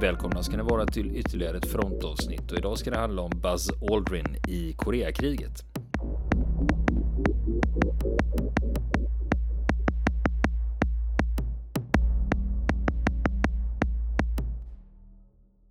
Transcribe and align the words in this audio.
Välkomna 0.00 0.42
ska 0.42 0.56
ni 0.56 0.62
vara 0.62 0.86
till 0.86 1.16
ytterligare 1.16 1.56
ett 1.56 1.66
frontavsnitt 1.72 2.52
och 2.52 2.58
idag 2.58 2.78
ska 2.78 2.90
det 2.90 2.98
handla 2.98 3.22
om 3.22 3.30
Buzz 3.30 3.70
Aldrin 3.90 4.36
i 4.48 4.72
Koreakriget. 4.72 5.64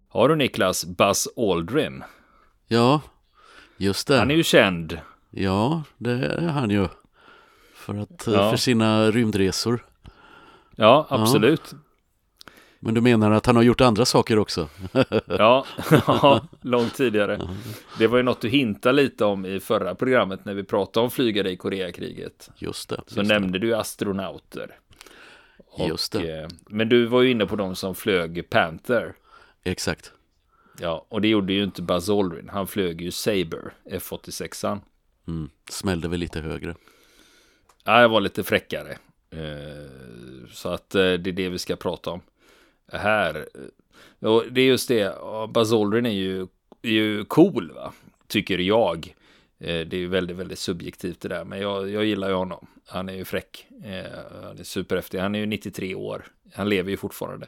Har 0.09 0.29
du 0.29 0.35
Niklas 0.35 0.85
Buzz 0.85 1.27
Aldrin? 1.37 2.03
Ja, 2.67 3.01
just 3.77 4.07
det. 4.07 4.17
Han 4.17 4.31
är 4.31 4.35
ju 4.35 4.43
känd. 4.43 4.99
Ja, 5.29 5.83
det 5.97 6.11
är 6.11 6.47
han 6.47 6.69
ju. 6.69 6.87
För, 7.75 7.95
att, 7.95 8.27
eh, 8.27 8.33
Ja. 8.33 8.49
för 8.49 8.57
sina 8.57 9.11
rymdresor. 9.11 9.85
Ja, 10.75 11.07
absolut. 11.09 11.73
Men 12.79 12.93
du 12.93 13.01
menar 13.01 13.31
att 13.31 13.45
han 13.45 13.55
har 13.55 13.63
gjort 13.63 13.81
andra 13.81 14.05
saker 14.05 14.39
också? 14.39 14.69
Ja, 15.27 15.65
ja, 16.07 16.47
långt 16.61 16.95
tidigare. 16.95 17.41
Det 17.97 18.07
var 18.07 18.17
ju 18.17 18.23
något 18.23 18.41
du 18.41 18.49
hintade 18.49 18.93
lite 19.01 19.25
om 19.25 19.45
i 19.45 19.59
förra 19.59 19.95
programmet 19.95 20.45
när 20.45 20.53
vi 20.53 20.63
pratade 20.63 21.03
om 21.03 21.11
flygare 21.11 21.51
i 21.51 21.57
Koreakriget. 21.57 22.49
Just 22.57 22.89
det. 22.89 23.01
Så 23.07 23.19
just 23.19 23.29
nämnde 23.31 23.59
du 23.59 23.75
astronauter. 23.75 24.67
det. 25.77 25.87
Just 25.87 26.11
det. 26.11 26.39
eh, 26.41 26.47
Men 26.69 26.89
du 26.89 27.05
var 27.05 27.21
ju 27.21 27.31
inne 27.31 27.45
på 27.45 27.55
de 27.55 27.75
som 27.75 27.95
flög 27.95 28.49
Panther. 28.49 29.13
Exakt. 29.63 30.11
Ja, 30.81 31.05
och 31.09 31.21
det 31.21 31.27
gjorde 31.27 31.53
ju 31.53 31.63
inte 31.63 31.81
Buzz 31.81 32.09
Aldrin. 32.09 32.49
Han 32.53 32.67
flög 32.67 33.01
ju 33.01 33.11
Saber, 33.11 33.73
F86an. 33.91 34.79
Mm. 35.27 35.49
Smällde 35.69 36.07
väl 36.07 36.19
lite 36.19 36.39
högre. 36.41 36.75
Ja, 37.83 38.01
jag 38.01 38.09
var 38.09 38.21
lite 38.21 38.43
fräckare. 38.43 38.97
Eh, 39.31 39.89
Så 40.51 40.69
att 40.69 40.95
eh, 40.95 41.01
det 41.01 41.29
är 41.29 41.33
det 41.33 41.49
vi 41.49 41.57
ska 41.57 41.75
prata 41.75 42.09
om. 42.11 42.21
Här. 42.91 43.47
Och 44.19 44.43
det 44.51 44.61
är 44.61 44.65
just 44.65 44.87
det, 44.87 45.15
Buzz 45.53 45.73
Aldrin 45.73 46.05
är 46.05 46.09
ju, 46.09 46.41
är 46.81 46.89
ju 46.89 47.25
cool 47.25 47.71
va? 47.75 47.93
Tycker 48.27 48.57
jag. 48.57 49.15
Eh, 49.59 49.67
Det 49.87 49.93
är 49.93 49.99
ju 49.99 50.07
väldigt, 50.07 50.37
väldigt 50.37 50.59
subjektivt 50.59 51.21
det 51.21 51.27
där. 51.29 51.45
Men 51.45 51.59
jag, 51.59 51.89
jag 51.89 52.05
gillar 52.05 52.27
ju 52.29 52.33
honom. 52.35 52.67
Han 52.87 53.09
är 53.09 53.13
ju 53.13 53.25
fräck. 53.25 53.67
Eh, 53.83 54.43
Han 54.43 54.59
är 54.59 54.63
superhäftig. 54.63 55.19
Han 55.19 55.35
är 55.35 55.39
ju 55.39 55.45
93 55.45 55.95
år. 55.95 56.25
Han 56.53 56.69
lever 56.69 56.91
ju 56.91 56.97
fortfarande. 56.97 57.47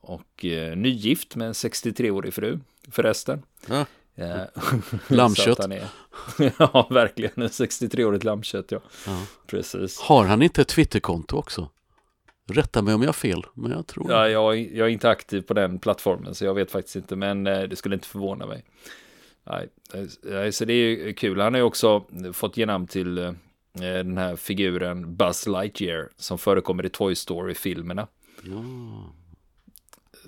Och 0.00 0.44
eh, 0.44 0.76
nygift 0.76 1.36
med 1.36 1.46
en 1.46 1.52
63-årig 1.52 2.34
fru 2.34 2.58
förresten. 2.90 3.42
Ja. 3.68 3.86
Lammkött. 5.08 5.58
är- 5.58 5.88
ja, 6.58 6.86
verkligen. 6.90 7.32
En 7.36 7.48
63-årigt 7.48 8.24
lammkött, 8.24 8.70
ja. 8.72 8.80
Ja. 9.06 9.22
Precis. 9.46 10.00
Har 10.00 10.24
han 10.24 10.42
inte 10.42 10.60
ett 10.62 10.68
Twitterkonto 10.68 11.36
också? 11.36 11.68
Rätta 12.48 12.82
mig 12.82 12.94
om 12.94 13.02
jag 13.02 13.08
har 13.08 13.12
fel, 13.12 13.46
men 13.54 13.70
jag 13.70 13.86
tror 13.86 14.10
Ja, 14.10 14.28
jag, 14.28 14.58
jag 14.58 14.86
är 14.86 14.92
inte 14.92 15.10
aktiv 15.10 15.42
på 15.42 15.54
den 15.54 15.78
plattformen, 15.78 16.34
så 16.34 16.44
jag 16.44 16.54
vet 16.54 16.70
faktiskt 16.70 16.96
inte, 16.96 17.16
men 17.16 17.46
eh, 17.46 17.62
det 17.62 17.76
skulle 17.76 17.94
inte 17.94 18.08
förvåna 18.08 18.46
mig. 18.46 18.64
Nej, 19.44 19.68
eh, 19.94 20.04
nej, 20.22 20.52
så 20.52 20.64
det 20.64 20.72
är 20.72 20.76
ju 20.76 21.12
kul. 21.12 21.40
Han 21.40 21.54
har 21.54 21.58
ju 21.58 21.64
också 21.64 22.04
fått 22.32 22.56
ge 22.56 22.66
namn 22.66 22.86
till 22.86 23.18
eh, 23.18 23.32
den 23.80 24.18
här 24.18 24.36
figuren 24.36 25.16
Buzz 25.16 25.46
Lightyear 25.46 26.08
som 26.16 26.38
förekommer 26.38 26.86
i 26.86 26.88
Toy 26.88 27.14
Story-filmerna. 27.14 28.06
Ja. 28.42 29.12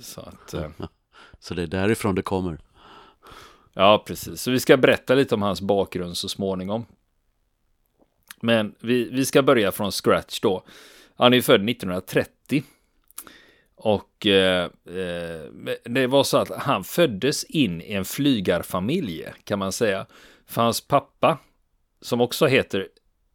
Så 0.00 0.20
att, 0.20 0.54
eh, 0.54 0.70
Så 1.40 1.54
det 1.54 1.62
är 1.62 1.66
därifrån 1.66 2.14
det 2.14 2.22
kommer. 2.22 2.58
Ja, 3.72 4.04
precis. 4.06 4.42
Så 4.42 4.50
vi 4.50 4.60
ska 4.60 4.76
berätta 4.76 5.14
lite 5.14 5.34
om 5.34 5.42
hans 5.42 5.60
bakgrund 5.60 6.16
så 6.16 6.28
småningom. 6.28 6.86
Men 8.40 8.74
vi, 8.80 9.10
vi 9.10 9.24
ska 9.26 9.42
börja 9.42 9.72
från 9.72 9.92
scratch 9.92 10.40
då. 10.40 10.64
Han 11.20 11.32
är 11.32 11.36
ju 11.36 11.42
född 11.42 11.70
1930. 11.70 12.62
Och 13.74 14.26
eh, 14.26 14.64
eh, 14.86 15.70
det 15.84 16.06
var 16.06 16.24
så 16.24 16.36
att 16.38 16.48
han 16.48 16.84
föddes 16.84 17.44
in 17.44 17.82
i 17.82 17.92
en 17.92 18.04
flygarfamilj 18.04 19.26
kan 19.44 19.58
man 19.58 19.72
säga. 19.72 20.06
För 20.46 20.62
hans 20.62 20.80
pappa, 20.80 21.38
som 22.00 22.20
också 22.20 22.46
heter 22.46 22.88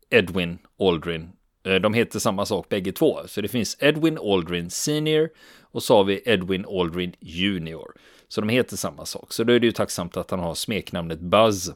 Edwin 0.09 0.57
Aldrin, 0.79 1.29
eh, 1.65 1.75
de 1.75 1.93
heter 1.93 2.19
samma 2.19 2.45
sak 2.45 2.69
bägge 2.69 2.91
två. 2.91 3.19
Så 3.27 3.41
det 3.41 3.47
finns 3.47 3.77
Edwin 3.79 4.17
Aldrin 4.17 4.69
Senior 4.69 5.29
och 5.61 5.83
så 5.83 5.97
har 5.97 6.03
vi 6.03 6.21
Edwin 6.25 6.65
Aldrin 6.65 7.15
Junior. 7.19 7.91
Så 8.27 8.41
de 8.41 8.49
heter 8.49 8.77
samma 8.77 9.05
sak. 9.05 9.33
Så 9.33 9.43
då 9.43 9.53
är 9.53 9.59
det 9.59 9.65
ju 9.65 9.71
tacksamt 9.71 10.17
att 10.17 10.31
han 10.31 10.39
har 10.39 10.55
smeknamnet 10.55 11.19
Buzz. 11.19 11.71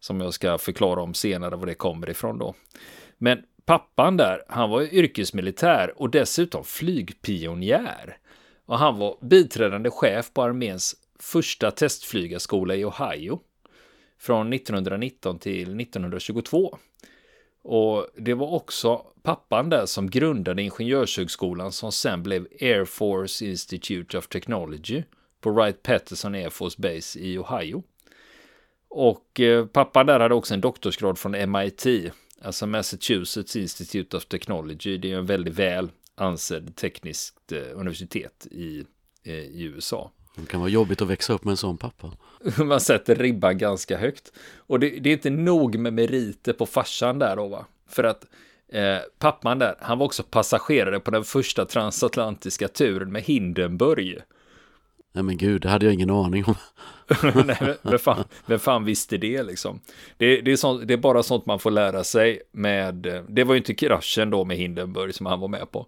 Som 0.00 0.20
jag 0.20 0.34
ska 0.34 0.58
förklara 0.58 1.02
om 1.02 1.14
senare 1.14 1.56
var 1.56 1.66
det 1.66 1.74
kommer 1.74 2.10
ifrån 2.10 2.38
då. 2.38 2.54
Men 3.18 3.42
pappan 3.68 4.16
där, 4.16 4.42
han 4.48 4.70
var 4.70 4.82
yrkesmilitär 4.82 5.92
och 5.96 6.10
dessutom 6.10 6.64
flygpionjär. 6.64 8.16
Och 8.66 8.78
han 8.78 8.98
var 8.98 9.16
biträdande 9.20 9.90
chef 9.90 10.32
på 10.32 10.42
arméns 10.42 10.96
första 11.20 11.70
testflygarskola 11.70 12.74
i 12.74 12.84
Ohio. 12.84 13.40
Från 14.18 14.52
1919 14.52 15.38
till 15.38 15.80
1922. 15.80 16.78
Och 17.62 18.06
det 18.16 18.34
var 18.34 18.54
också 18.54 18.96
pappan 19.22 19.70
där 19.70 19.86
som 19.86 20.10
grundade 20.10 20.62
Ingenjörshögskolan 20.62 21.72
som 21.72 21.92
sen 21.92 22.22
blev 22.22 22.46
Air 22.60 22.84
Force 22.84 23.44
Institute 23.46 24.18
of 24.18 24.28
Technology 24.28 25.02
på 25.40 25.50
Wright-Patterson 25.50 26.34
Air 26.34 26.50
Force 26.50 26.82
Base 26.82 27.18
i 27.18 27.38
Ohio. 27.38 27.82
Och 28.88 29.40
eh, 29.40 29.66
pappan 29.66 30.06
där 30.06 30.20
hade 30.20 30.34
också 30.34 30.54
en 30.54 30.60
doktorsgrad 30.60 31.18
från 31.18 31.50
MIT, 31.50 31.86
alltså 32.42 32.66
Massachusetts 32.66 33.56
Institute 33.56 34.16
of 34.16 34.26
Technology. 34.26 34.98
Det 34.98 35.12
är 35.12 35.18
en 35.18 35.26
väldigt 35.26 35.54
väl 35.54 35.90
ansedd 36.14 36.76
tekniskt 36.76 37.52
eh, 37.52 37.58
universitet 37.74 38.46
i, 38.50 38.84
eh, 39.24 39.34
i 39.34 39.62
USA. 39.62 40.12
Det 40.36 40.46
kan 40.46 40.60
vara 40.60 40.70
jobbigt 40.70 41.02
att 41.02 41.08
växa 41.08 41.32
upp 41.32 41.44
med 41.44 41.50
en 41.50 41.56
sån 41.56 41.76
pappa. 41.78 42.12
Man 42.64 42.80
sätter 42.80 43.14
ribban 43.14 43.58
ganska 43.58 43.98
högt. 43.98 44.32
Och 44.56 44.80
det, 44.80 44.90
det 44.90 45.10
är 45.10 45.12
inte 45.12 45.30
nog 45.30 45.78
med 45.78 45.92
meriter 45.92 46.52
på 46.52 46.66
farsan 46.66 47.18
där 47.18 47.36
då 47.36 47.48
va? 47.48 47.66
För 47.88 48.04
att 48.04 48.24
eh, 48.68 48.98
pappan 49.18 49.58
där, 49.58 49.74
han 49.80 49.98
var 49.98 50.06
också 50.06 50.22
passagerare 50.22 51.00
på 51.00 51.10
den 51.10 51.24
första 51.24 51.64
transatlantiska 51.64 52.68
turen 52.68 53.12
med 53.12 53.22
Hindenburg. 53.22 54.18
Nej 55.12 55.24
men 55.24 55.36
gud, 55.36 55.62
det 55.62 55.68
hade 55.68 55.86
jag 55.86 55.94
ingen 55.94 56.10
aning 56.10 56.44
om. 56.44 56.54
Nej, 57.46 57.74
vem, 57.82 57.98
fan, 57.98 58.24
vem 58.46 58.58
fan 58.58 58.84
visste 58.84 59.16
det 59.16 59.42
liksom? 59.42 59.80
Det, 60.16 60.40
det, 60.40 60.52
är 60.52 60.56
sånt, 60.56 60.88
det 60.88 60.94
är 60.94 60.98
bara 60.98 61.22
sånt 61.22 61.46
man 61.46 61.58
får 61.58 61.70
lära 61.70 62.04
sig 62.04 62.42
med, 62.52 63.06
eh, 63.06 63.22
det 63.28 63.44
var 63.44 63.54
ju 63.54 63.58
inte 63.58 63.74
kraschen 63.74 64.30
då 64.30 64.44
med 64.44 64.56
Hindenburg 64.56 65.14
som 65.14 65.26
han 65.26 65.40
var 65.40 65.48
med 65.48 65.70
på. 65.70 65.86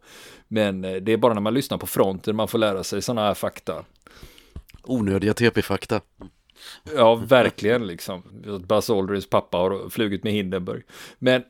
Men 0.49 0.85
eh, 0.85 0.95
det 0.95 1.13
är 1.13 1.17
bara 1.17 1.35
när 1.35 1.41
man 1.41 1.55
lyssnar 1.55 1.79
på 1.79 1.87
fronten 1.87 2.37
man 2.37 2.49
får 2.49 2.59
lära 2.59 2.85
sig 2.85 3.03
sådana 3.03 3.27
här 3.27 3.35
fakta. 3.35 3.85
Onödiga 4.83 5.35
TP-fakta. 5.35 6.01
Ja, 6.97 7.15
verkligen 7.15 7.87
liksom. 7.87 8.23
Buzz 8.69 8.91
Aldrins 8.91 9.31
pappa 9.31 9.59
har 9.59 9.89
flugit 9.89 10.25
med 10.25 10.33
Hindenburg. 10.33 10.83
Men 11.19 11.43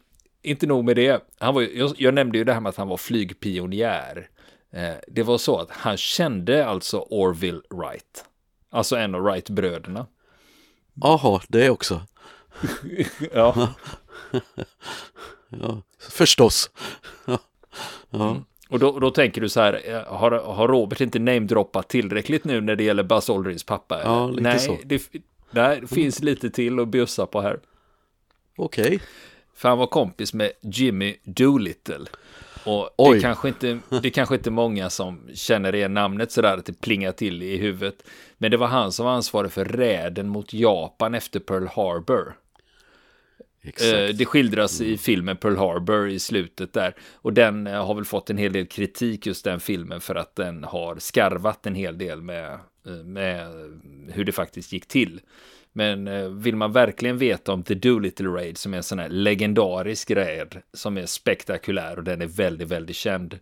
inte 0.43 0.67
nog 0.67 0.85
med 0.85 0.97
det. 0.97 1.25
Han 1.39 1.55
var, 1.55 1.63
jag, 1.63 1.93
jag 1.97 2.15
nämnde 2.15 2.39
ju 2.39 2.45
det 2.45 2.53
här 2.53 2.61
med 2.61 2.71
att 2.71 2.77
han 2.77 2.89
var 2.89 2.97
flygpionjär. 2.97 4.29
Eh, 4.73 4.95
det 5.09 5.23
var 5.23 5.39
så 5.39 5.59
att 5.59 5.71
han 5.71 5.97
kände 5.97 6.67
alltså 6.67 6.99
Orville 7.11 7.61
Wright. 7.71 8.25
Alltså 8.71 8.97
en 8.97 9.15
av 9.15 9.21
Wright-bröderna. 9.23 10.07
Jaha, 10.95 11.41
det 11.49 11.71
också. 11.71 12.03
Ja. 13.33 13.75
Ja, 15.49 15.83
förstås. 16.11 16.71
Ja. 17.25 17.39
Ja. 18.11 18.31
Mm. 18.31 18.45
Och 18.69 18.79
då, 18.79 18.99
då 18.99 19.11
tänker 19.11 19.41
du 19.41 19.49
så 19.49 19.61
här, 19.61 19.81
eh, 19.85 20.15
har, 20.15 20.31
har 20.31 20.69
Robert 20.69 21.01
inte 21.01 21.19
namedroppat 21.19 21.89
tillräckligt 21.89 22.45
nu 22.45 22.61
när 22.61 22.77
det 22.77 22.85
gäller 22.85 23.03
Buzz 23.03 23.31
Aldrins 23.31 23.65
pappa? 23.65 24.01
Ja, 24.05 24.27
lite 24.27 24.43
nej, 24.43 24.59
så. 24.59 24.79
Det, 24.85 25.03
nej, 25.51 25.81
det 25.81 25.87
finns 25.87 26.23
lite 26.23 26.51
till 26.51 26.81
att 26.81 26.89
bjussa 26.89 27.27
på 27.27 27.41
här. 27.41 27.61
Okej. 28.57 29.01
För 29.55 29.69
han 29.69 29.79
var 29.79 29.87
kompis 29.87 30.35
med 30.35 30.53
Jimmy 30.61 31.17
Doolittle. 31.23 32.07
Och 32.65 32.83
det 32.97 33.05
Oj. 33.05 33.17
är, 33.17 33.21
kanske 33.21 33.49
inte, 33.49 33.79
det 34.03 34.11
kanske 34.11 34.35
inte 34.35 34.51
många 34.51 34.91
som 34.91 35.29
känner 35.35 35.75
igen 35.75 35.95
namnet 35.95 36.33
sådär 36.33 36.57
att 36.59 36.67
det 36.67 36.81
plingar 36.81 37.13
till 37.13 37.43
i 37.43 37.57
huvudet. 37.57 38.03
Men 38.39 38.51
det 38.51 38.57
var 38.57 38.67
han 38.67 38.93
som 38.93 39.07
var 39.07 39.13
ansvarig 39.13 39.53
för 39.53 39.65
räden 39.65 40.29
mot 40.29 40.53
Japan 40.53 41.15
efter 41.15 41.41
Pearl 41.41 41.67
Harbor. 41.67 42.35
Exakt. 43.63 43.93
Eh, 43.93 44.17
Det 44.17 44.27
skildras 44.27 44.81
i 44.81 44.99
filmen 44.99 45.37
Pearl 45.37 45.57
Harbor 45.57 46.09
i 46.09 46.19
slutet 46.19 46.73
där. 46.73 46.95
Och 47.15 47.33
den 47.33 47.67
eh, 47.67 47.87
har 47.87 47.95
väl 47.95 48.05
fått 48.05 48.31
en 48.31 48.39
hel 48.39 48.53
del 48.53 48.67
kritik 48.67 49.27
just 49.27 49.45
den 49.45 49.61
filmen 49.61 50.01
för 50.01 50.15
att 50.15 50.37
den 50.37 50.65
har 50.65 50.97
skarvat 50.99 51.67
en 51.67 51.75
hel 51.75 51.99
del 51.99 52.23
med, 52.23 52.53
eh, 52.87 52.93
med 52.93 53.47
hur 54.09 54.25
det 54.25 54.33
faktiskt 54.33 54.73
gick 54.73 54.87
till. 54.87 55.21
Men 55.73 56.09
eh, 56.09 56.29
vill 56.29 56.57
man 56.57 56.73
verkligen 56.73 57.19
veta 57.19 57.53
om 57.53 57.63
The 57.63 57.75
Doolittle 57.75 58.29
Raid 58.29 58.59
som 58.59 58.73
är 58.73 58.77
en 58.77 58.83
sån 58.83 58.99
här 58.99 59.09
legendarisk 59.09 60.11
raid 60.11 60.63
som 60.73 60.97
är 60.97 61.07
spektakulär 61.07 61.97
och 61.97 62.05
den 62.05 62.23
är 62.23 62.27
väldigt, 62.27 62.69
väldigt 62.69 62.97
känd. 62.97 63.39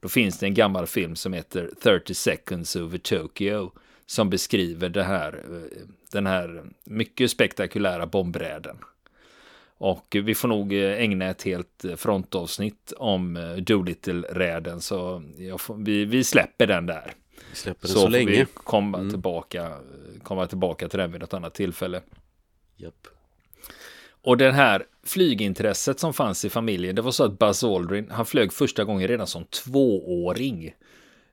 Då 0.00 0.08
finns 0.08 0.38
det 0.38 0.46
en 0.46 0.54
gammal 0.54 0.86
film 0.86 1.16
som 1.16 1.32
heter 1.32 1.70
30 1.82 2.14
seconds 2.14 2.76
over 2.76 2.98
Tokyo 2.98 3.72
som 4.06 4.30
beskriver 4.30 4.88
det 4.88 5.02
här, 5.02 5.32
eh, 5.34 5.86
den 6.12 6.26
här 6.26 6.64
mycket 6.84 7.30
spektakulära 7.30 8.06
bombräden. 8.06 8.76
Och 9.80 10.16
vi 10.24 10.34
får 10.34 10.48
nog 10.48 10.72
eh, 10.72 11.00
ägna 11.00 11.24
ett 11.24 11.42
helt 11.42 11.84
frontavsnitt 11.96 12.92
om 12.96 13.54
Doolittle-räden, 13.58 14.80
så 14.80 15.22
jag 15.36 15.60
får, 15.60 15.74
vi, 15.74 16.04
vi 16.04 16.24
släpper 16.24 16.66
den 16.66 16.86
där. 16.86 17.14
Släpper 17.52 17.80
den 17.88 17.88
Så, 17.88 17.94
så, 18.00 18.00
får 18.06 18.10
vi 18.18 18.24
länge. 18.24 18.46
komma, 18.54 18.98
Mm. 18.98 19.10
tillbaka, 19.10 19.72
komma 20.22 20.46
tillbaka 20.46 20.88
till 20.88 20.98
den 20.98 21.12
vid 21.12 21.22
ett 21.22 21.34
annat 21.34 21.54
tillfälle. 21.54 22.02
Japp. 22.76 23.06
Och 24.22 24.36
den 24.36 24.54
här 24.54 24.86
flygintresset 25.02 26.00
som 26.00 26.14
fanns 26.14 26.44
i 26.44 26.50
familjen, 26.50 26.94
det 26.96 27.02
var 27.02 27.10
så 27.10 27.24
att 27.24 27.38
Buzz 27.38 27.64
Aldrin, 27.64 28.10
han 28.10 28.26
flög 28.26 28.52
första 28.52 28.84
gången 28.84 29.08
redan 29.08 29.26
som 29.26 29.44
tvååring. 29.44 30.74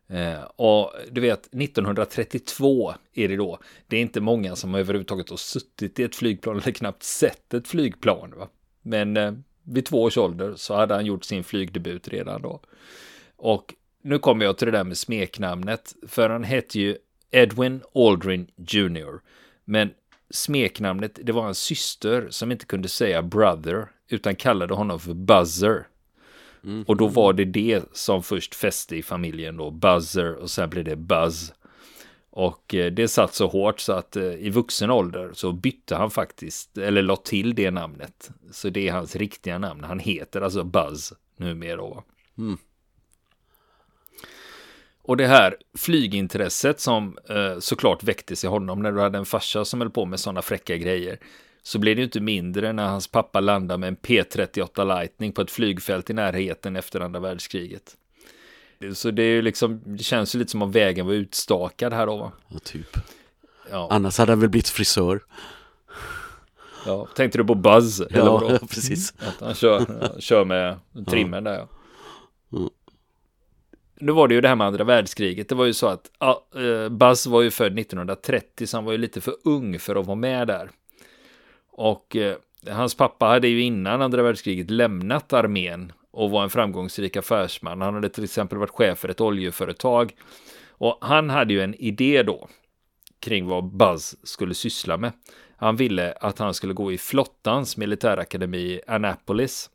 Eh, 0.07 0.43
och 0.55 0.93
du 1.11 1.21
vet, 1.21 1.49
1932 1.53 2.93
är 3.13 3.27
det 3.27 3.35
då. 3.35 3.59
Det 3.87 3.97
är 3.97 4.01
inte 4.01 4.21
många 4.21 4.55
som 4.55 4.75
överhuvudtaget 4.75 5.29
har 5.29 5.37
suttit 5.37 5.99
i 5.99 6.03
ett 6.03 6.15
flygplan 6.15 6.59
eller 6.59 6.71
knappt 6.71 7.03
sett 7.03 7.53
ett 7.53 7.67
flygplan. 7.67 8.33
Va? 8.37 8.47
Men 8.81 9.17
eh, 9.17 9.33
vid 9.63 9.85
två 9.85 10.03
års 10.03 10.17
ålder 10.17 10.53
så 10.55 10.75
hade 10.75 10.93
han 10.93 11.05
gjort 11.05 11.23
sin 11.23 11.43
flygdebut 11.43 12.07
redan 12.07 12.41
då. 12.41 12.59
Och 13.35 13.73
nu 14.05 14.19
kommer 14.19 14.45
jag 14.45 14.57
till 14.57 14.65
det 14.65 14.71
där 14.71 14.83
med 14.83 14.97
smeknamnet, 14.97 15.95
för 16.07 16.29
han 16.29 16.43
hette 16.43 16.79
ju 16.79 16.97
Edwin 17.31 17.81
Aldrin 17.95 18.47
Jr. 18.57 19.19
Men 19.65 19.89
smeknamnet, 20.29 21.19
det 21.23 21.31
var 21.31 21.43
hans 21.43 21.59
syster 21.59 22.27
som 22.29 22.51
inte 22.51 22.65
kunde 22.65 22.87
säga 22.87 23.21
brother, 23.21 23.87
utan 24.09 24.35
kallade 24.35 24.73
honom 24.73 24.99
för 24.99 25.13
Buzzer. 25.13 25.87
Mm. 26.63 26.83
Och 26.87 26.97
då 26.97 27.07
var 27.07 27.33
det 27.33 27.45
det 27.45 27.83
som 27.91 28.23
först 28.23 28.55
fäste 28.55 28.95
i 28.95 29.03
familjen 29.03 29.57
då, 29.57 29.71
Buzzer, 29.71 30.35
och 30.35 30.51
sen 30.51 30.69
blev 30.69 30.83
det 30.83 30.95
Buzz. 30.95 31.53
Och 32.29 32.75
eh, 32.75 32.91
det 32.91 33.07
satt 33.07 33.33
så 33.33 33.47
hårt 33.47 33.79
så 33.79 33.93
att 33.93 34.15
eh, 34.15 34.23
i 34.23 34.49
vuxen 34.49 34.91
ålder 34.91 35.31
så 35.33 35.51
bytte 35.51 35.95
han 35.95 36.11
faktiskt, 36.11 36.77
eller 36.77 37.01
la 37.01 37.15
till 37.15 37.55
det 37.55 37.71
namnet. 37.71 38.31
Så 38.51 38.69
det 38.69 38.87
är 38.87 38.91
hans 38.91 39.15
riktiga 39.15 39.57
namn. 39.57 39.83
Han 39.83 39.99
heter 39.99 40.41
alltså 40.41 40.63
Buzz 40.63 41.13
numera. 41.37 42.03
Mm. 42.37 42.57
Och 45.07 45.17
det 45.17 45.27
här 45.27 45.55
flygintresset 45.77 46.79
som 46.79 47.17
eh, 47.29 47.59
såklart 47.59 48.03
väcktes 48.03 48.43
i 48.43 48.47
honom 48.47 48.81
när 48.81 48.91
du 48.91 49.01
hade 49.01 49.17
en 49.17 49.25
farsa 49.25 49.65
som 49.65 49.81
höll 49.81 49.89
på 49.89 50.05
med 50.05 50.19
sådana 50.19 50.41
fräcka 50.41 50.77
grejer. 50.77 51.19
Så 51.63 51.79
blev 51.79 51.95
det 51.95 51.99
ju 51.99 52.05
inte 52.05 52.19
mindre 52.19 52.73
när 52.73 52.87
hans 52.87 53.07
pappa 53.07 53.39
landade 53.39 53.77
med 53.77 53.87
en 53.87 53.97
P38 53.97 54.85
Lightning 54.99 55.31
på 55.31 55.41
ett 55.41 55.51
flygfält 55.51 56.09
i 56.09 56.13
närheten 56.13 56.75
efter 56.75 56.99
andra 56.99 57.19
världskriget. 57.19 57.95
Så 58.93 59.11
det 59.11 59.23
är 59.23 59.41
liksom, 59.41 59.81
det 59.85 60.03
känns 60.03 60.35
ju 60.35 60.39
lite 60.39 60.51
som 60.51 60.61
om 60.61 60.71
vägen 60.71 61.05
var 61.05 61.13
utstakad 61.13 61.93
här 61.93 62.07
då 62.07 62.17
va? 62.17 62.31
Ja, 62.47 62.59
typ. 62.59 62.97
Ja, 63.71 63.87
Annars 63.91 64.17
hade 64.17 64.31
han 64.31 64.39
väl 64.39 64.49
blivit 64.49 64.69
frisör. 64.69 65.21
ja. 66.85 67.07
Tänkte 67.15 67.37
du 67.37 67.43
på 67.43 67.55
Buzz? 67.55 67.99
Eller 68.01 68.17
Ja, 68.17 68.37
vadå? 68.37 68.57
precis. 68.69 69.13
Att 69.19 69.41
han 69.41 69.53
kör, 69.55 69.85
ja, 70.01 70.19
kör 70.19 70.45
med 70.45 70.79
trimmen 71.07 71.43
där 71.43 71.53
ja. 71.53 71.67
Nu 73.99 74.11
var 74.11 74.27
det 74.27 74.35
ju 74.35 74.41
det 74.41 74.47
här 74.47 74.55
med 74.55 74.67
andra 74.67 74.83
världskriget. 74.83 75.49
Det 75.49 75.55
var 75.55 75.65
ju 75.65 75.73
så 75.73 75.87
att 75.87 76.11
ja, 76.19 76.45
eh, 76.55 76.89
Buzz 76.89 77.27
var 77.27 77.41
ju 77.41 77.51
född 77.51 77.79
1930 77.79 78.67
så 78.67 78.77
han 78.77 78.85
var 78.85 78.91
ju 78.91 78.97
lite 78.97 79.21
för 79.21 79.35
ung 79.43 79.79
för 79.79 79.95
att 79.95 80.05
vara 80.05 80.15
med 80.15 80.47
där. 80.47 80.69
Och 81.71 82.15
eh, 82.15 82.35
hans 82.69 82.95
pappa 82.95 83.25
hade 83.25 83.47
ju 83.47 83.61
innan 83.61 84.01
andra 84.01 84.23
världskriget 84.23 84.69
lämnat 84.69 85.33
armén 85.33 85.91
och 86.11 86.31
var 86.31 86.43
en 86.43 86.49
framgångsrik 86.49 87.17
affärsman. 87.17 87.81
Han 87.81 87.93
hade 87.93 88.09
till 88.09 88.23
exempel 88.23 88.57
varit 88.57 88.69
chef 88.69 88.99
för 88.99 89.09
ett 89.09 89.21
oljeföretag. 89.21 90.15
Och 90.69 90.97
han 91.01 91.29
hade 91.29 91.53
ju 91.53 91.61
en 91.61 91.75
idé 91.75 92.23
då 92.23 92.47
kring 93.19 93.45
vad 93.45 93.63
Buzz 93.63 94.15
skulle 94.23 94.53
syssla 94.53 94.97
med. 94.97 95.11
Han 95.57 95.75
ville 95.75 96.11
att 96.11 96.39
han 96.39 96.53
skulle 96.53 96.73
gå 96.73 96.91
i 96.91 96.97
flottans 96.97 97.77
militärakademi 97.77 98.57
i 98.57 98.81
Annapolis. 98.87 99.69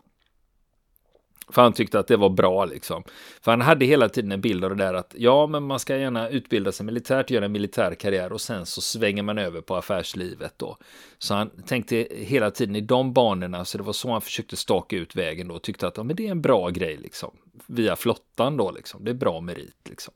För 1.53 1.63
han 1.63 1.73
tyckte 1.73 1.99
att 1.99 2.07
det 2.07 2.17
var 2.17 2.29
bra 2.29 2.65
liksom. 2.65 3.05
För 3.41 3.51
han 3.51 3.61
hade 3.61 3.85
hela 3.85 4.09
tiden 4.09 4.33
en 4.33 4.41
bild 4.41 4.65
av 4.65 4.71
det 4.77 4.85
där 4.85 4.95
att 4.95 5.15
ja, 5.19 5.47
men 5.47 5.63
man 5.63 5.79
ska 5.79 5.97
gärna 5.97 6.29
utbilda 6.29 6.73
sig 6.73 6.87
militärt, 6.87 7.31
göra 7.31 7.45
en 7.45 7.53
militär 7.53 7.95
karriär 7.95 8.33
och 8.33 8.41
sen 8.41 8.67
så 8.67 8.81
svänger 8.81 9.23
man 9.23 9.39
över 9.39 9.61
på 9.61 9.77
affärslivet 9.77 10.55
då. 10.57 10.77
Så 11.19 11.35
han 11.35 11.51
tänkte 11.67 12.09
hela 12.11 12.51
tiden 12.51 12.77
i 12.77 12.81
de 12.81 13.13
banorna, 13.13 13.65
så 13.65 13.79
det 13.79 13.85
var 13.85 13.93
så 13.93 14.13
han 14.13 14.21
försökte 14.21 14.57
staka 14.57 14.97
ut 14.97 15.17
vägen 15.17 15.49
då 15.49 15.55
och 15.55 15.63
tyckte 15.63 15.87
att 15.87 15.97
ja, 15.97 16.03
men 16.03 16.17
det 16.17 16.27
är 16.27 16.31
en 16.31 16.43
bra 16.43 16.69
grej 16.69 16.97
liksom. 16.97 17.31
Via 17.67 17.97
flottan 17.97 18.57
då 18.57 18.71
liksom. 18.71 19.05
Det 19.05 19.11
är 19.11 19.15
bra 19.15 19.41
merit 19.41 19.89
liksom. 19.89 20.15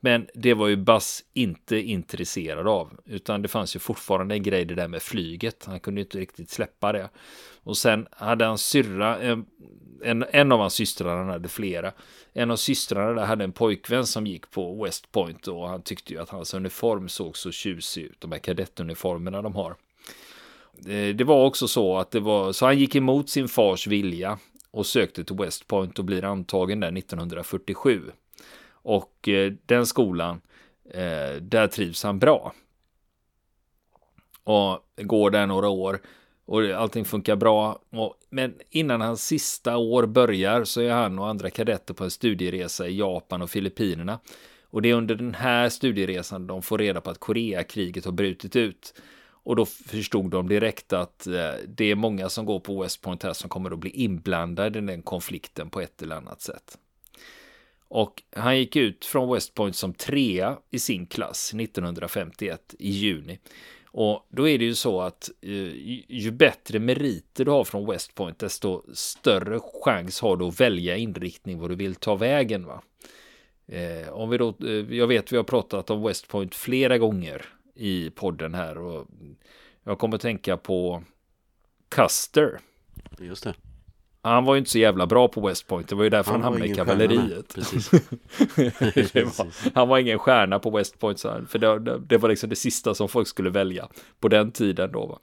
Men 0.00 0.26
det 0.34 0.54
var 0.54 0.68
ju 0.68 0.76
Bass 0.76 1.24
inte 1.34 1.76
intresserad 1.76 2.68
av, 2.68 3.00
utan 3.04 3.42
det 3.42 3.48
fanns 3.48 3.76
ju 3.76 3.80
fortfarande 3.80 4.34
en 4.34 4.42
grej 4.42 4.64
det 4.64 4.74
där 4.74 4.88
med 4.88 5.02
flyget. 5.02 5.64
Han 5.64 5.80
kunde 5.80 6.00
ju 6.00 6.04
inte 6.04 6.18
riktigt 6.18 6.50
släppa 6.50 6.92
det. 6.92 7.08
Och 7.68 7.76
sen 7.76 8.06
hade 8.10 8.44
hans 8.44 8.62
syrra, 8.62 9.18
en, 9.18 9.46
en, 10.02 10.24
en 10.30 10.52
av 10.52 10.60
hans 10.60 10.74
systrar, 10.74 11.16
han 11.16 11.28
hade 11.28 11.48
flera. 11.48 11.92
En 12.32 12.50
av 12.50 12.56
systrarna 12.56 13.12
där 13.12 13.26
hade 13.26 13.44
en 13.44 13.52
pojkvän 13.52 14.06
som 14.06 14.26
gick 14.26 14.50
på 14.50 14.84
West 14.84 15.12
Point 15.12 15.48
och 15.48 15.68
han 15.68 15.82
tyckte 15.82 16.12
ju 16.12 16.20
att 16.20 16.28
hans 16.28 16.54
uniform 16.54 17.08
såg 17.08 17.36
så 17.36 17.52
tjusig 17.52 18.02
ut, 18.02 18.20
de 18.20 18.32
här 18.32 18.38
kadettuniformerna 18.38 19.42
de 19.42 19.54
har. 19.54 19.70
Eh, 20.86 21.14
det, 21.14 21.24
var 21.24 21.44
också 21.44 21.68
så 21.68 21.98
att 21.98 22.10
det 22.10 22.20
var, 22.20 22.52
så 22.52 22.66
han 22.66 22.78
gick 22.78 22.94
emot 22.94 23.30
sin 23.30 23.48
fars 23.48 23.86
vilja 23.86 24.38
och 24.70 24.86
sökte 24.86 25.24
till 25.24 25.36
West 25.36 25.66
Point 25.66 25.98
och 25.98 26.04
blir 26.04 26.24
antagen 26.24 26.80
där 26.80 26.98
1947. 26.98 28.02
Och 28.70 29.28
eh, 29.28 29.52
den 29.66 29.86
skolan, 29.86 30.40
eh, 30.90 31.42
där 31.42 31.66
trivs 31.66 32.02
han 32.02 32.18
bra. 32.18 32.52
Och 34.44 34.86
går 34.96 35.30
där 35.30 35.46
några 35.46 35.68
år 35.68 36.00
och 36.48 36.70
allting 36.70 37.04
funkar 37.04 37.36
bra. 37.36 37.78
Och, 37.90 38.14
men 38.30 38.54
innan 38.70 39.00
hans 39.00 39.24
sista 39.24 39.76
år 39.76 40.06
börjar 40.06 40.64
så 40.64 40.80
är 40.80 40.90
han 40.90 41.18
och 41.18 41.28
andra 41.28 41.50
kadetter 41.50 41.94
på 41.94 42.04
en 42.04 42.10
studieresa 42.10 42.88
i 42.88 42.98
Japan 42.98 43.42
och 43.42 43.50
Filippinerna. 43.50 44.18
Och 44.70 44.82
det 44.82 44.90
är 44.90 44.94
under 44.94 45.14
den 45.14 45.34
här 45.34 45.68
studieresan 45.68 46.46
de 46.46 46.62
får 46.62 46.78
reda 46.78 47.00
på 47.00 47.10
att 47.10 47.18
Koreakriget 47.18 48.04
har 48.04 48.12
brutit 48.12 48.56
ut. 48.56 48.94
Och 49.42 49.56
då 49.56 49.66
förstod 49.66 50.30
de 50.30 50.48
direkt 50.48 50.92
att 50.92 51.26
eh, 51.26 51.52
det 51.66 51.84
är 51.84 51.94
många 51.94 52.28
som 52.28 52.46
går 52.46 52.60
på 52.60 52.82
West 52.82 53.02
Point 53.02 53.22
här 53.22 53.32
som 53.32 53.50
kommer 53.50 53.70
att 53.70 53.78
bli 53.78 53.90
inblandade 53.90 54.78
i 54.78 54.82
den 54.82 55.02
konflikten 55.02 55.70
på 55.70 55.80
ett 55.80 56.02
eller 56.02 56.16
annat 56.16 56.40
sätt. 56.40 56.78
Och 57.88 58.22
han 58.36 58.58
gick 58.58 58.76
ut 58.76 59.04
från 59.04 59.34
West 59.34 59.54
Point 59.54 59.76
som 59.76 59.94
trea 59.94 60.58
i 60.70 60.78
sin 60.78 61.06
klass 61.06 61.54
1951 61.54 62.74
i 62.78 62.90
juni. 62.90 63.38
Och 64.00 64.26
då 64.28 64.48
är 64.48 64.58
det 64.58 64.64
ju 64.64 64.74
så 64.74 65.00
att 65.00 65.30
eh, 65.42 65.50
ju- 65.52 66.04
ju 66.08 66.30
bättre 66.30 66.78
meriter 66.78 67.44
du 67.44 67.50
har 67.50 67.64
från 67.64 67.86
West 67.90 68.14
Point, 68.14 68.38
desto 68.38 68.82
större 68.94 69.58
chans 69.84 70.20
har 70.20 70.36
du 70.36 70.44
att 70.44 70.60
välja 70.60 70.96
inriktning 70.96 71.58
vad 71.58 71.70
du 71.70 71.74
vill 71.76 71.94
ta 71.94 72.14
vägen. 72.14 72.66
Va? 72.66 72.82
Eh, 73.66 74.08
om 74.12 74.30
vi 74.30 74.38
då, 74.38 74.48
eh, 74.48 74.94
jag 74.96 75.06
vet 75.06 75.32
vi 75.32 75.36
har 75.36 75.44
pratat 75.44 75.90
om 75.90 76.02
West 76.02 76.28
Point 76.28 76.54
flera 76.54 76.98
gånger 76.98 77.44
i 77.74 78.10
podden 78.10 78.54
här 78.54 78.78
och 78.78 79.06
jag 79.84 79.98
kommer 79.98 80.14
att 80.16 80.22
tänka 80.22 80.56
på 80.56 81.02
Custer. 81.88 82.58
Just 83.18 83.44
det. 83.44 83.54
Han 84.22 84.44
var 84.44 84.54
ju 84.54 84.58
inte 84.58 84.70
så 84.70 84.78
jävla 84.78 85.06
bra 85.06 85.28
på 85.28 85.40
West 85.46 85.66
Point, 85.66 85.88
det 85.88 85.94
var 85.94 86.04
ju 86.04 86.10
därför 86.10 86.30
han, 86.30 86.40
var 86.40 86.50
hamnade 86.50 86.70
i 86.70 86.74
kavalleriet. 86.74 87.56
Var, 89.38 89.74
han 89.74 89.88
var 89.88 89.98
ingen 89.98 90.18
stjärna 90.18 90.58
på 90.58 90.70
West 90.70 90.98
Point, 90.98 91.18
så 91.18 91.30
här, 91.30 91.44
för 91.48 91.58
det, 91.58 91.78
det, 91.78 91.98
det 91.98 92.16
var 92.16 92.28
liksom 92.28 92.50
det 92.50 92.56
sista 92.56 92.94
som 92.94 93.08
folk 93.08 93.28
skulle 93.28 93.50
välja 93.50 93.88
på 94.20 94.28
den 94.28 94.52
tiden 94.52 94.92
då. 94.92 95.06
Va? 95.06 95.18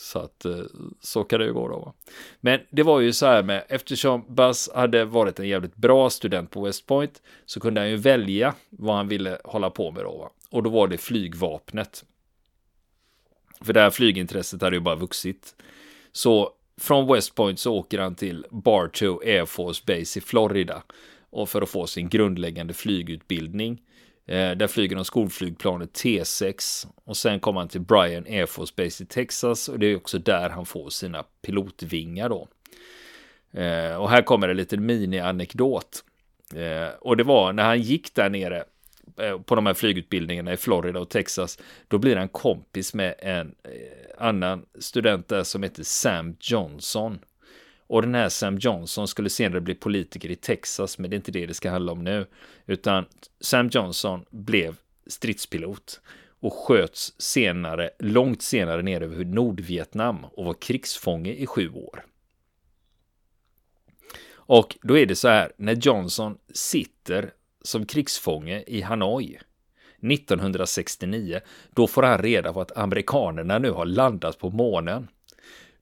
Så 0.00 0.18
att 0.18 0.44
eh, 0.44 0.64
så 1.00 1.24
kan 1.24 1.40
det 1.40 1.46
ju 1.46 1.52
gå 1.52 1.68
då. 1.68 1.78
Va? 1.78 1.94
Men 2.40 2.60
det 2.70 2.82
var 2.82 3.00
ju 3.00 3.12
så 3.12 3.26
här 3.26 3.42
med, 3.42 3.64
eftersom 3.68 4.34
Buzz 4.34 4.70
hade 4.74 5.04
varit 5.04 5.40
en 5.40 5.48
jävligt 5.48 5.76
bra 5.76 6.10
student 6.10 6.50
på 6.50 6.60
West 6.60 6.86
Point 6.86 7.22
så 7.46 7.60
kunde 7.60 7.80
han 7.80 7.90
ju 7.90 7.96
välja 7.96 8.54
vad 8.70 8.96
han 8.96 9.08
ville 9.08 9.38
hålla 9.44 9.70
på 9.70 9.90
med 9.90 10.04
då. 10.04 10.18
Va? 10.18 10.30
Och 10.50 10.62
då 10.62 10.70
var 10.70 10.88
det 10.88 10.98
flygvapnet. 10.98 12.04
För 13.60 13.72
det 13.72 13.80
här 13.80 13.90
flygintresset 13.90 14.62
hade 14.62 14.76
ju 14.76 14.80
bara 14.80 14.94
vuxit. 14.94 15.54
Så 16.12 16.52
från 16.78 17.12
West 17.12 17.34
Point 17.34 17.58
så 17.58 17.74
åker 17.74 17.98
han 17.98 18.14
till 18.14 18.46
Bartow 18.50 19.20
Air 19.24 19.46
Force 19.46 19.82
Base 19.86 20.18
i 20.18 20.22
Florida 20.22 20.82
och 21.30 21.48
för 21.48 21.62
att 21.62 21.68
få 21.68 21.86
sin 21.86 22.08
grundläggande 22.08 22.74
flygutbildning. 22.74 23.82
Eh, 24.26 24.50
där 24.50 24.66
flyger 24.66 24.96
de 24.96 25.04
skolflygplanet 25.04 25.92
T6 25.92 26.86
och 27.04 27.16
sen 27.16 27.40
kommer 27.40 27.60
han 27.60 27.68
till 27.68 27.80
Bryan 27.80 28.24
Air 28.26 28.46
Force 28.46 28.74
Base 28.76 29.02
i 29.02 29.06
Texas 29.06 29.68
och 29.68 29.78
det 29.78 29.86
är 29.86 29.96
också 29.96 30.18
där 30.18 30.50
han 30.50 30.66
får 30.66 30.90
sina 30.90 31.24
pilotvingar 31.42 32.28
då. 32.28 32.48
Eh, 33.60 33.96
och 33.96 34.10
här 34.10 34.22
kommer 34.22 34.48
en 34.48 34.56
liten 34.56 34.86
mini-anekdot. 34.86 36.04
Eh, 36.54 36.94
och 37.00 37.16
det 37.16 37.24
var 37.24 37.52
när 37.52 37.64
han 37.64 37.80
gick 37.80 38.14
där 38.14 38.30
nere 38.30 38.64
eh, 39.20 39.38
på 39.38 39.54
de 39.54 39.66
här 39.66 39.74
flygutbildningarna 39.74 40.52
i 40.52 40.56
Florida 40.56 41.00
och 41.00 41.08
Texas, 41.08 41.58
då 41.88 41.98
blir 41.98 42.16
han 42.16 42.28
kompis 42.28 42.94
med 42.94 43.14
en 43.18 43.54
eh, 43.64 44.07
annan 44.18 44.66
student 44.78 45.28
där 45.28 45.42
som 45.42 45.62
heter 45.62 45.82
Sam 45.82 46.36
Johnson. 46.40 47.18
Och 47.86 48.02
den 48.02 48.14
här 48.14 48.28
Sam 48.28 48.58
Johnson 48.58 49.08
skulle 49.08 49.30
senare 49.30 49.60
bli 49.60 49.74
politiker 49.74 50.30
i 50.30 50.36
Texas, 50.36 50.98
men 50.98 51.10
det 51.10 51.14
är 51.14 51.18
inte 51.18 51.32
det 51.32 51.46
det 51.46 51.54
ska 51.54 51.70
handla 51.70 51.92
om 51.92 52.04
nu. 52.04 52.26
Utan 52.66 53.04
Sam 53.40 53.68
Johnson 53.72 54.24
blev 54.30 54.76
stridspilot 55.06 56.00
och 56.40 56.52
sköts 56.52 57.14
senare, 57.18 57.90
långt 57.98 58.42
senare 58.42 58.82
ner 58.82 59.00
över 59.00 59.24
Nordvietnam 59.24 60.24
och 60.24 60.44
var 60.44 60.54
krigsfånge 60.54 61.32
i 61.32 61.46
sju 61.46 61.70
år. 61.70 62.04
Och 64.30 64.76
då 64.82 64.98
är 64.98 65.06
det 65.06 65.16
så 65.16 65.28
här, 65.28 65.52
när 65.56 65.74
Johnson 65.74 66.38
sitter 66.52 67.32
som 67.62 67.86
krigsfånge 67.86 68.64
i 68.66 68.80
Hanoi 68.80 69.38
1969. 70.02 71.40
Då 71.74 71.86
får 71.86 72.02
han 72.02 72.18
reda 72.18 72.52
på 72.52 72.60
att 72.60 72.76
amerikanerna 72.76 73.58
nu 73.58 73.70
har 73.70 73.86
landat 73.86 74.38
på 74.38 74.50
månen. 74.50 75.08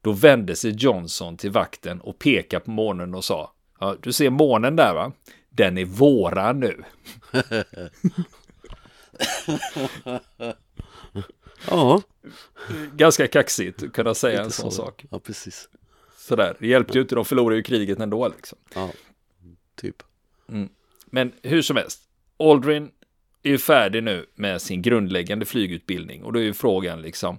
Då 0.00 0.12
vände 0.12 0.56
sig 0.56 0.70
Johnson 0.70 1.36
till 1.36 1.50
vakten 1.50 2.00
och 2.00 2.18
pekade 2.18 2.64
på 2.64 2.70
månen 2.70 3.14
och 3.14 3.24
sa 3.24 3.52
ja, 3.80 3.96
Du 4.00 4.12
ser 4.12 4.30
månen 4.30 4.76
där 4.76 4.94
va? 4.94 5.12
Den 5.48 5.78
är 5.78 5.84
våran 5.84 6.60
nu. 6.60 6.82
Ja, 11.70 12.02
Ganska 12.92 13.28
kaxigt 13.28 13.82
att 13.82 13.92
kunna 13.92 14.14
säga 14.14 14.42
en 14.42 14.50
sån 14.50 14.72
så. 14.72 14.82
sak. 14.82 15.04
Ja, 15.10 15.18
precis. 15.18 15.68
Sådär, 16.18 16.56
det 16.60 16.66
hjälpte 16.66 16.98
ju 16.98 17.02
inte, 17.02 17.14
de 17.14 17.24
förlorade 17.24 17.56
ju 17.56 17.62
kriget 17.62 18.00
ändå 18.00 18.28
liksom. 18.28 18.58
Ja, 18.74 18.90
typ. 19.74 20.02
Men 21.06 21.32
hur 21.42 21.62
som 21.62 21.76
helst, 21.76 22.02
Aldrin 22.38 22.90
är 23.46 23.50
ju 23.50 23.58
färdig 23.58 24.02
nu 24.02 24.26
med 24.34 24.62
sin 24.62 24.82
grundläggande 24.82 25.46
flygutbildning 25.46 26.24
och 26.24 26.32
då 26.32 26.38
är 26.38 26.44
ju 26.44 26.52
frågan 26.52 27.02
liksom 27.02 27.38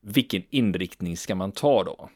vilken 0.00 0.42
inriktning 0.50 1.16
ska 1.16 1.34
man 1.34 1.52
ta 1.52 1.84
då? 1.84 2.10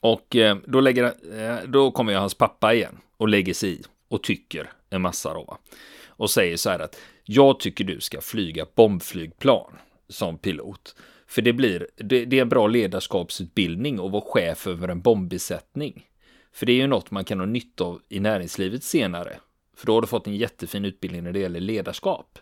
Och 0.00 0.36
eh, 0.36 0.56
då, 0.66 0.80
lägger, 0.80 1.04
eh, 1.04 1.68
då 1.68 1.90
kommer 1.90 2.12
ju 2.12 2.18
hans 2.18 2.34
pappa 2.34 2.74
igen 2.74 2.98
och 3.16 3.28
lägger 3.28 3.54
sig 3.54 3.70
i 3.70 3.82
och 4.08 4.22
tycker 4.22 4.72
en 4.90 5.02
massa 5.02 5.34
då. 5.34 5.44
va. 5.44 5.58
Och 6.06 6.30
säger 6.30 6.56
så 6.56 6.70
här 6.70 6.78
att 6.78 7.00
jag 7.24 7.60
tycker 7.60 7.84
du 7.84 8.00
ska 8.00 8.20
flyga 8.20 8.66
bombflygplan 8.74 9.72
som 10.08 10.38
pilot. 10.38 10.96
För 11.26 11.42
det 11.42 11.52
blir, 11.52 11.88
det, 11.96 12.24
det 12.24 12.38
är 12.38 12.42
en 12.42 12.48
bra 12.48 12.66
ledarskapsutbildning 12.66 13.94
att 13.94 14.12
vara 14.12 14.24
chef 14.26 14.66
över 14.66 14.88
en 14.88 15.00
bombbesättning. 15.00 16.06
För 16.52 16.66
det 16.66 16.72
är 16.72 16.76
ju 16.76 16.86
något 16.86 17.10
man 17.10 17.24
kan 17.24 17.38
ha 17.38 17.46
nytta 17.46 17.84
av 17.84 18.02
i 18.08 18.20
näringslivet 18.20 18.84
senare. 18.84 19.36
För 19.76 19.86
då 19.86 19.94
har 19.94 20.00
du 20.00 20.06
fått 20.06 20.26
en 20.26 20.36
jättefin 20.36 20.84
utbildning 20.84 21.24
när 21.24 21.32
det 21.32 21.38
gäller 21.38 21.60
ledarskap. 21.60 22.38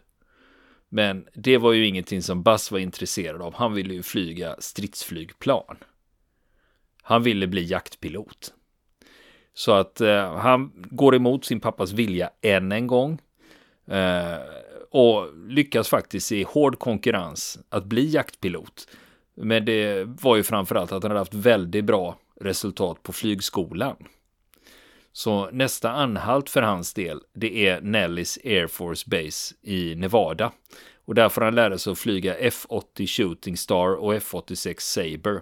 Men 0.89 1.27
det 1.35 1.59
var 1.59 1.73
ju 1.73 1.87
ingenting 1.87 2.23
som 2.23 2.43
Buzz 2.43 2.71
var 2.71 2.79
intresserad 2.79 3.43
av. 3.43 3.55
Han 3.55 3.75
ville 3.75 3.95
ju 3.95 4.03
flyga 4.03 4.57
stridsflygplan. 4.59 5.77
Han 7.03 7.23
ville 7.23 7.47
bli 7.47 7.65
jaktpilot. 7.65 8.55
Så 9.55 9.73
att 9.73 10.01
eh, 10.01 10.37
han 10.37 10.73
går 10.75 11.15
emot 11.15 11.45
sin 11.45 11.61
pappas 11.61 11.93
vilja 11.93 12.31
än 12.43 12.73
en 12.73 12.87
gång. 12.87 13.19
Eh, 13.87 14.39
och 14.91 15.29
lyckas 15.49 15.89
faktiskt 15.89 16.33
i 16.33 16.43
hård 16.43 16.79
konkurrens 16.79 17.59
att 17.69 17.85
bli 17.85 18.07
jaktpilot. 18.07 18.89
Men 19.35 19.65
det 19.65 20.05
var 20.05 20.37
ju 20.37 20.43
framförallt 20.43 20.93
att 20.93 21.03
han 21.03 21.11
hade 21.11 21.21
haft 21.21 21.35
väldigt 21.35 21.85
bra 21.85 22.19
resultat 22.41 23.03
på 23.03 23.13
flygskolan. 23.13 23.97
Så 25.13 25.51
nästa 25.51 25.91
anhalt 25.91 26.51
för 26.51 26.63
hans 26.63 26.95
del, 26.95 27.21
det 27.33 27.67
är 27.67 27.81
Nellis 27.81 28.39
Air 28.45 28.67
Force 28.67 29.05
Base 29.11 29.55
i 29.63 29.95
Nevada. 29.95 30.53
Och 31.05 31.15
där 31.15 31.29
får 31.29 31.41
han 31.41 31.55
lära 31.55 31.79
sig 31.79 31.91
att 31.91 31.99
flyga 31.99 32.35
F-80 32.35 33.07
Shooting 33.07 33.57
Star 33.57 33.95
och 33.95 34.15
F-86 34.15 34.81
Sabre. 34.81 35.41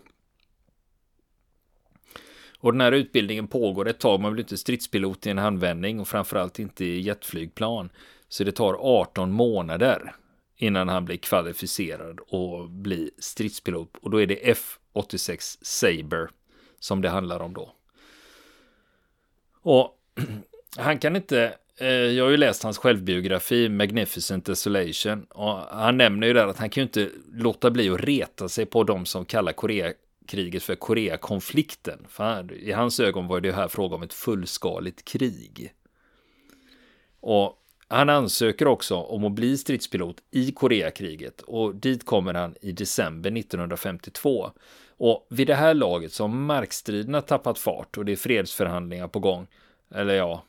Och 2.61 2.73
den 2.73 2.81
här 2.81 2.93
utbildningen 2.93 3.49
pågår 3.49 3.89
ett 3.89 4.01
tag, 4.01 4.21
man 4.21 4.33
blir 4.33 4.45
inte 4.45 4.57
stridspilot 4.57 5.27
i 5.27 5.31
en 5.31 5.39
handvändning 5.39 6.01
och 6.01 6.09
framförallt 6.09 6.59
inte 6.59 6.85
i 6.85 7.01
jetflygplan. 7.01 7.91
Så 8.29 8.45
det 8.45 8.53
tar 8.53 8.77
18 8.81 9.33
månader 9.33 10.15
innan 10.57 10.89
han 10.89 11.05
blir 11.05 11.17
kvalificerad 11.17 12.21
och 12.21 12.71
blir 12.71 13.11
stridspilot. 13.19 13.97
Och 14.03 14.11
då 14.11 14.21
är 14.21 14.27
det 14.27 14.51
F-86 14.51 15.59
Sabre 15.63 16.29
som 16.79 17.01
det 17.01 17.09
handlar 17.09 17.41
om 17.41 17.55
då. 17.55 17.73
Och 19.69 19.99
han 20.77 20.99
kan 20.99 21.17
inte, 21.17 21.55
eh, 21.77 21.89
jag 21.89 22.25
har 22.25 22.31
ju 22.31 22.37
läst 22.37 22.63
hans 22.63 22.79
självbiografi 22.79 23.69
Magnificent 23.69 24.45
Desolation 24.47 25.25
och 25.25 25.55
han 25.57 25.97
nämner 25.97 26.27
ju 26.27 26.33
där 26.33 26.47
att 26.47 26.59
han 26.59 26.71
kan 26.71 26.81
ju 26.81 26.87
inte 26.87 27.09
låta 27.35 27.71
bli 27.71 27.91
att 27.91 28.01
reta 28.01 28.49
sig 28.49 28.67
på 28.67 28.85
de 28.85 29.07
som 29.07 29.25
kallar 29.25 29.53
Koreakriget 29.53 30.63
för 30.63 30.75
Koreakonflikten. 30.75 31.99
För 32.09 32.25
han, 32.25 32.51
i 32.51 32.73
hans 32.73 33.01
ögon 33.01 33.27
var 33.27 33.41
det 33.41 33.53
här 33.53 33.69
fråga 33.69 33.97
om 33.97 34.03
ett 34.03 34.13
fullskaligt 34.13 35.05
krig. 35.05 35.75
Och 37.21 37.59
han 37.89 38.09
ansöker 38.09 38.67
också 38.67 38.97
om 38.97 39.25
att 39.25 39.33
bli 39.33 39.59
stridspilot 39.59 40.17
i 40.31 40.53
Koreakriget 40.53 41.41
och 41.41 41.75
dit 41.75 42.07
kommer 42.07 42.35
han 42.35 42.55
i 42.61 42.73
december 42.73 43.39
1952. 43.39 44.51
Och 44.99 45.27
vid 45.31 45.47
det 45.47 45.55
här 45.55 45.75
laget 45.75 46.13
så 46.13 46.23
har 46.23 46.29
markstriderna 46.29 47.21
tappat 47.21 47.59
fart 47.59 47.99
och 47.99 48.05
det 48.05 48.13
är 48.13 48.17
fredsförhandlingar 48.17 49.09
på 49.09 49.19
gång. 49.19 49.47
Eller 49.95 50.15
ja, 50.15 50.43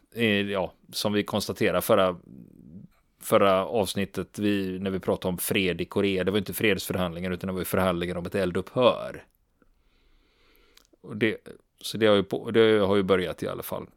ja 0.51 0.73
som 0.91 1.13
vi 1.13 1.23
konstaterade 1.23 1.81
förra, 1.81 2.17
förra 3.21 3.65
avsnittet 3.65 4.39
vi, 4.39 4.79
när 4.79 4.91
vi 4.91 4.99
pratade 4.99 5.31
om 5.31 5.37
fred 5.37 5.81
i 5.81 5.85
Korea. 5.85 6.23
Det 6.23 6.31
var 6.31 6.37
inte 6.37 6.53
fredsförhandlingar 6.53 7.31
utan 7.31 7.47
det 7.47 7.53
var 7.53 7.63
förhandlingar 7.63 8.15
om 8.15 8.25
ett 8.25 8.35
eldupphör. 8.35 9.23
Och 11.01 11.17
det, 11.17 11.37
så 11.81 11.97
det 11.97 12.07
har, 12.07 12.15
ju 12.15 12.23
på, 12.23 12.51
det 12.51 12.79
har 12.79 12.95
ju 12.95 13.03
börjat 13.03 13.43
i 13.43 13.47
alla 13.47 13.63
fall. 13.63 13.87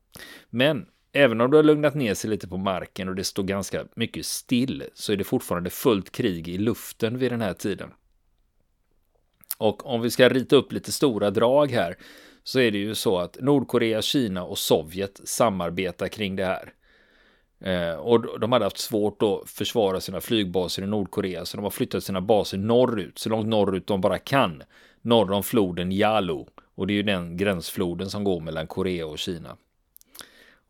Men 0.51 0.87
även 1.13 1.41
om 1.41 1.51
det 1.51 1.57
har 1.57 1.65
lugnat 1.65 1.95
ner 1.95 2.15
sig 2.15 2.31
lite 2.31 2.49
på 2.49 2.57
marken 2.57 3.09
och 3.09 3.15
det 3.15 3.25
står 3.25 3.43
ganska 3.43 3.85
mycket 3.95 4.27
still 4.27 4.85
så 4.95 5.13
är 5.13 5.17
det 5.17 5.25
fortfarande 5.25 5.71
fullt 5.71 6.13
krig 6.13 6.49
i 6.49 6.59
luften 6.59 7.19
vid 7.19 7.33
den 7.33 7.41
här 7.41 7.55
tiden. 7.55 7.91
Och 9.63 9.87
om 9.87 10.01
vi 10.01 10.11
ska 10.11 10.29
rita 10.29 10.57
upp 10.57 10.73
lite 10.73 10.93
stora 10.93 11.31
drag 11.31 11.71
här 11.71 11.97
så 12.45 12.61
är 12.61 12.71
det 12.71 12.79
ju 12.79 12.95
så 12.95 13.19
att 13.19 13.37
Nordkorea, 13.41 14.03
Kina 14.03 14.45
och 14.45 14.59
Sovjet 14.59 15.21
samarbetar 15.25 16.09
kring 16.09 16.37
det 16.37 16.45
här. 16.45 16.73
Eh, 17.61 17.95
och 17.95 18.41
de 18.41 18.53
hade 18.53 18.65
haft 18.65 18.79
svårt 18.79 19.23
att 19.23 19.51
försvara 19.51 20.01
sina 20.01 20.21
flygbaser 20.21 20.83
i 20.83 20.87
Nordkorea 20.87 21.45
så 21.45 21.57
de 21.57 21.63
har 21.63 21.71
flyttat 21.71 22.05
sina 22.05 22.21
baser 22.21 22.59
norrut, 22.59 23.19
så 23.19 23.29
långt 23.29 23.47
norrut 23.47 23.87
de 23.87 24.01
bara 24.01 24.19
kan. 24.19 24.63
Norr 25.03 25.33
om 25.33 25.43
floden 25.43 25.93
Yalu. 25.93 26.45
Och 26.75 26.87
det 26.87 26.93
är 26.93 26.97
ju 26.97 27.03
den 27.03 27.37
gränsfloden 27.37 28.11
som 28.11 28.25
går 28.25 28.41
mellan 28.41 28.67
Korea 28.67 29.07
och 29.07 29.19
Kina. 29.19 29.57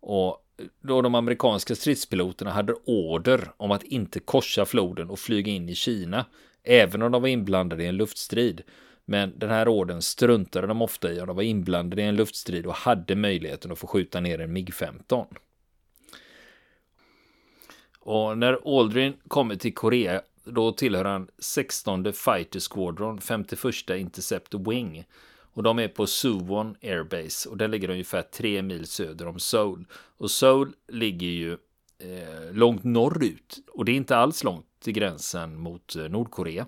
Och 0.00 0.38
då 0.82 1.02
de 1.02 1.14
amerikanska 1.14 1.74
stridspiloterna 1.74 2.50
hade 2.50 2.74
order 2.86 3.52
om 3.56 3.70
att 3.70 3.82
inte 3.82 4.20
korsa 4.20 4.64
floden 4.64 5.10
och 5.10 5.18
flyga 5.18 5.52
in 5.52 5.68
i 5.68 5.74
Kina, 5.74 6.26
även 6.64 7.02
om 7.02 7.12
de 7.12 7.22
var 7.22 7.28
inblandade 7.28 7.84
i 7.84 7.86
en 7.86 7.96
luftstrid. 7.96 8.62
Men 9.04 9.38
den 9.38 9.50
här 9.50 9.68
orden 9.68 10.02
struntade 10.02 10.66
de 10.66 10.82
ofta 10.82 11.12
i 11.12 11.20
om 11.20 11.26
de 11.26 11.36
var 11.36 11.42
inblandade 11.42 12.02
i 12.02 12.04
en 12.04 12.16
luftstrid 12.16 12.66
och 12.66 12.74
hade 12.74 13.16
möjligheten 13.16 13.72
att 13.72 13.78
få 13.78 13.86
skjuta 13.86 14.20
ner 14.20 14.38
en 14.38 14.56
MIG-15. 14.56 15.26
Och 17.98 18.38
när 18.38 18.80
Aldrin 18.80 19.12
kommer 19.28 19.56
till 19.56 19.74
Korea, 19.74 20.22
då 20.44 20.72
tillhör 20.72 21.04
han 21.04 21.28
16 21.38 22.12
Fighter 22.12 22.60
Squadron, 22.70 23.20
51 23.20 23.90
Interceptor 23.90 24.70
Wing. 24.70 25.04
Och 25.54 25.62
de 25.62 25.78
är 25.78 25.88
på 25.88 26.06
Suwon 26.06 26.76
Airbase 26.82 27.48
och 27.48 27.56
den 27.56 27.70
ligger 27.70 27.90
ungefär 27.90 28.22
tre 28.22 28.62
mil 28.62 28.86
söder 28.86 29.26
om 29.26 29.38
Seoul. 29.38 29.84
Och 29.92 30.30
Seoul 30.30 30.72
ligger 30.88 31.26
ju 31.26 31.52
eh, 31.98 32.52
långt 32.52 32.84
norrut 32.84 33.58
och 33.68 33.84
det 33.84 33.92
är 33.92 33.96
inte 33.96 34.16
alls 34.16 34.44
långt 34.44 34.66
till 34.82 34.92
gränsen 34.92 35.56
mot 35.58 35.96
eh, 35.96 36.02
Nordkorea. 36.02 36.66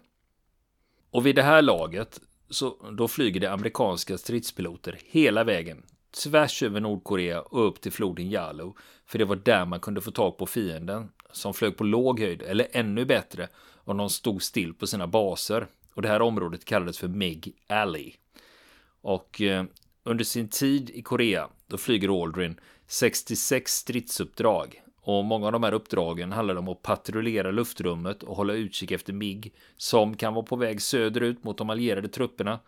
Och 1.10 1.26
vid 1.26 1.36
det 1.36 1.42
här 1.42 1.62
laget 1.62 2.20
så 2.50 2.90
då 2.90 3.08
flyger 3.08 3.40
det 3.40 3.52
amerikanska 3.52 4.18
stridspiloter 4.18 4.98
hela 5.04 5.44
vägen 5.44 5.82
tvärs 6.14 6.62
över 6.62 6.80
Nordkorea 6.80 7.40
och 7.40 7.68
upp 7.68 7.80
till 7.80 7.92
floden 7.92 8.30
Yalu. 8.30 8.72
För 9.06 9.18
det 9.18 9.24
var 9.24 9.36
där 9.36 9.64
man 9.64 9.80
kunde 9.80 10.00
få 10.00 10.10
tag 10.10 10.38
på 10.38 10.46
fienden 10.46 11.08
som 11.32 11.54
flög 11.54 11.76
på 11.76 11.84
låg 11.84 12.20
höjd 12.20 12.42
eller 12.42 12.68
ännu 12.72 13.04
bättre 13.04 13.48
om 13.74 13.96
de 13.96 14.10
stod 14.10 14.42
still 14.42 14.74
på 14.74 14.86
sina 14.86 15.06
baser. 15.06 15.66
Och 15.94 16.02
det 16.02 16.08
här 16.08 16.22
området 16.22 16.64
kallades 16.64 16.98
för 16.98 17.08
Mig 17.08 17.42
Alley. 17.66 18.12
Och 19.00 19.40
eh, 19.40 19.64
under 20.02 20.24
sin 20.24 20.48
tid 20.48 20.90
i 20.90 21.02
Korea 21.02 21.48
då 21.66 21.78
flyger 21.78 22.22
Aldrin 22.22 22.60
66 22.86 23.72
stridsuppdrag. 23.72 24.83
Och 25.06 25.24
många 25.24 25.46
av 25.46 25.52
de 25.52 25.62
här 25.62 25.74
uppdragen 25.74 26.32
handlar 26.32 26.56
om 26.56 26.68
att 26.68 26.82
patrullera 26.82 27.50
luftrummet 27.50 28.22
och 28.22 28.36
hålla 28.36 28.52
utkik 28.52 28.90
efter 28.90 29.12
MIG 29.12 29.54
som 29.76 30.16
kan 30.16 30.34
vara 30.34 30.44
på 30.44 30.56
väg 30.56 30.82
söderut 30.82 31.44
mot 31.44 31.58
de 31.58 31.70
allierade 31.70 32.08
trupperna. 32.08 32.60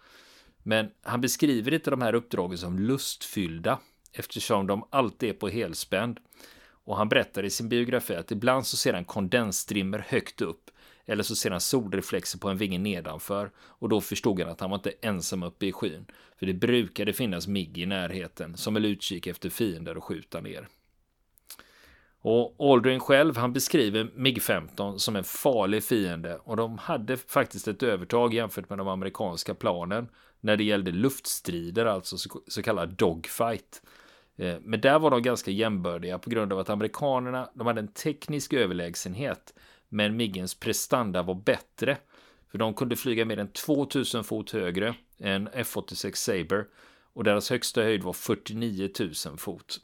Men 0.63 0.91
han 1.03 1.21
beskriver 1.21 1.75
inte 1.75 1.91
de 1.91 2.03
här 2.03 2.15
uppdragen 2.15 2.59
som 2.59 2.79
lustfyllda 2.79 3.79
eftersom 4.13 4.67
de 4.67 4.87
alltid 4.91 5.29
är 5.29 5.33
på 5.33 5.49
helspänd. 5.49 6.19
Och 6.85 6.97
han 6.97 7.09
berättar 7.09 7.43
i 7.43 7.51
sin 7.51 7.69
biografi 7.69 8.15
att 8.15 8.33
ibland 8.33 8.67
så 8.67 8.77
ser 8.77 8.95
han 8.95 9.05
kondensstrimmer 9.05 10.05
högt 10.09 10.41
upp 10.41 10.71
eller 11.07 11.23
så 11.23 11.37
ser 11.37 11.51
han 11.51 11.61
solreflexer 11.61 12.39
på 12.39 12.49
en 12.49 12.57
vinge 12.57 12.79
nedanför 12.79 13.51
och 13.59 13.89
då 13.89 14.01
förstod 14.01 14.41
han 14.41 14.49
att 14.49 14.61
han 14.61 14.71
var 14.71 14.77
inte 14.77 14.93
ensam 15.01 15.43
uppe 15.43 15.67
i 15.67 15.73
skyn. 15.73 16.07
För 16.39 16.47
det 16.47 16.55
brukade 16.55 17.13
finnas 17.13 17.49
MIG 17.49 17.79
i 17.79 17.87
närheten 17.87 18.57
som 18.57 18.75
höll 18.75 18.85
utkik 18.85 19.27
efter 19.27 19.51
fiender 19.51 19.97
och 19.97 20.05
skjuta 20.05 20.41
ner. 20.41 20.69
Och 22.29 22.57
Aldrin 22.59 23.01
själv, 23.01 23.37
han 23.37 23.53
beskriver 23.53 24.11
MIG-15 24.15 24.99
som 24.99 25.17
en 25.17 25.25
farlig 25.25 25.85
fiende 25.85 26.39
och 26.45 26.57
de 26.57 26.79
hade 26.79 27.17
faktiskt 27.17 27.69
ett 27.69 27.83
övertag 27.83 28.35
jämfört 28.35 28.69
med 28.69 28.79
de 28.79 28.89
amerikanska 28.89 29.55
planen 29.55 30.09
när 30.41 30.57
det 30.57 30.65
gällde 30.65 30.91
luftstrider, 30.91 31.87
alltså 31.87 32.17
så, 32.47 32.63
kallad 32.63 32.89
dogfight. 32.89 33.83
Eh, 34.37 34.57
men 34.63 34.81
där 34.81 34.99
var 34.99 35.11
de 35.11 35.23
ganska 35.23 35.51
jämbördiga 35.51 36.19
på 36.19 36.31
grund 36.31 36.53
av 36.53 36.59
att 36.59 36.71
amerikanerna 36.71 37.51
de 37.55 37.67
hade 37.67 37.81
en 37.81 37.89
teknisk 37.89 38.53
överlägsenhet. 38.53 39.55
Men 39.89 40.17
Miggens 40.17 40.55
prestanda 40.55 41.23
var 41.23 41.35
bättre. 41.35 41.97
För 42.51 42.59
de 42.59 42.75
kunde 42.75 42.97
flyga 42.97 43.25
mer 43.25 43.39
än 43.39 43.49
2000 43.49 44.25
fot 44.25 44.51
högre 44.51 44.95
än 45.19 45.49
F-86 45.53 46.15
Saber. 46.15 46.67
Och 47.13 47.25
deras 47.25 47.51
högsta 47.51 47.83
höjd 47.83 48.03
var 48.03 48.13
49 48.13 48.91
000 49.27 49.39
fot. 49.39 49.81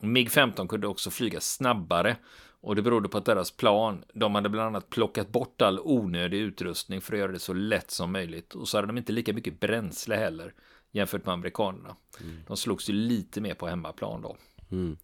MIG-15 0.00 0.66
kunde 0.66 0.86
också 0.86 1.10
flyga 1.10 1.40
snabbare. 1.40 2.16
Och 2.62 2.76
det 2.76 2.82
berodde 2.82 3.08
på 3.08 3.18
att 3.18 3.24
deras 3.24 3.50
plan, 3.50 4.04
de 4.14 4.34
hade 4.34 4.48
bland 4.48 4.66
annat 4.66 4.90
plockat 4.90 5.28
bort 5.28 5.62
all 5.62 5.80
onödig 5.80 6.38
utrustning 6.38 7.00
för 7.00 7.12
att 7.12 7.18
göra 7.18 7.32
det 7.32 7.38
så 7.38 7.52
lätt 7.52 7.90
som 7.90 8.12
möjligt. 8.12 8.54
Och 8.54 8.68
så 8.68 8.78
hade 8.78 8.86
de 8.86 8.98
inte 8.98 9.12
lika 9.12 9.32
mycket 9.32 9.60
bränsle 9.60 10.16
heller 10.16 10.54
jämfört 10.90 11.26
med 11.26 11.32
amerikanerna. 11.32 11.96
Mm. 12.20 12.36
De 12.46 12.56
slogs 12.56 12.90
ju 12.90 12.92
lite 12.92 13.40
mer 13.40 13.54
på 13.54 13.66
hemmaplan 13.66 14.22
då. 14.22 14.36
Mm. 14.70 14.96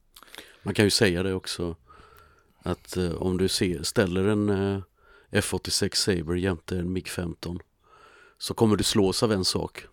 Man 0.63 0.75
kan 0.75 0.85
ju 0.85 0.91
säga 0.91 1.23
det 1.23 1.35
också 1.35 1.77
att 2.59 2.97
eh, 2.97 3.15
om 3.15 3.37
du 3.37 3.49
ser, 3.49 3.83
ställer 3.83 4.25
en 4.29 4.49
eh, 4.49 4.83
F86 5.31 5.95
Saber 5.95 6.35
jämte 6.35 6.79
en 6.79 6.97
MiG-15 6.97 7.61
så 8.39 8.55
kommer 8.55 8.77
du 8.77 8.85
slås 8.85 9.23
av 9.23 9.33
en 9.33 9.45
sak. 9.45 9.87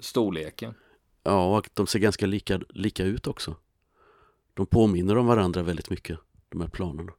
Storleken. 0.00 0.74
Ja, 1.22 1.58
och 1.58 1.68
de 1.74 1.86
ser 1.86 1.98
ganska 1.98 2.26
lika, 2.26 2.60
lika 2.68 3.04
ut 3.04 3.26
också. 3.26 3.56
De 4.54 4.66
påminner 4.66 5.16
om 5.16 5.26
varandra 5.26 5.62
väldigt 5.62 5.90
mycket, 5.90 6.18
de 6.48 6.60
här 6.60 6.68
planerna. 6.68 7.12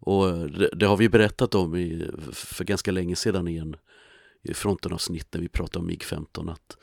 Och 0.00 0.28
eh, 0.28 0.44
det, 0.44 0.70
det 0.76 0.86
har 0.86 0.96
vi 0.96 1.08
berättat 1.08 1.54
om 1.54 1.76
i, 1.76 2.10
för 2.32 2.64
ganska 2.64 2.90
länge 2.90 3.16
sedan 3.16 3.48
i 3.48 3.56
en 3.56 3.76
i 4.42 4.54
frontenavsnitt 4.54 5.28
när 5.34 5.40
vi 5.40 5.48
pratade 5.48 5.78
om 5.78 5.86
MiG-15 5.90 6.52
att, 6.52 6.76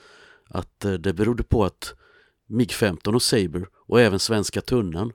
att 0.48 0.86
eh, 0.86 0.94
det 0.94 1.14
berodde 1.14 1.44
på 1.44 1.66
att 1.66 1.96
MiG-15 2.48 3.14
och 3.14 3.22
Saber 3.22 3.68
och 3.74 4.02
även 4.02 4.20
svenska 4.20 4.62
tunnan 4.62 5.14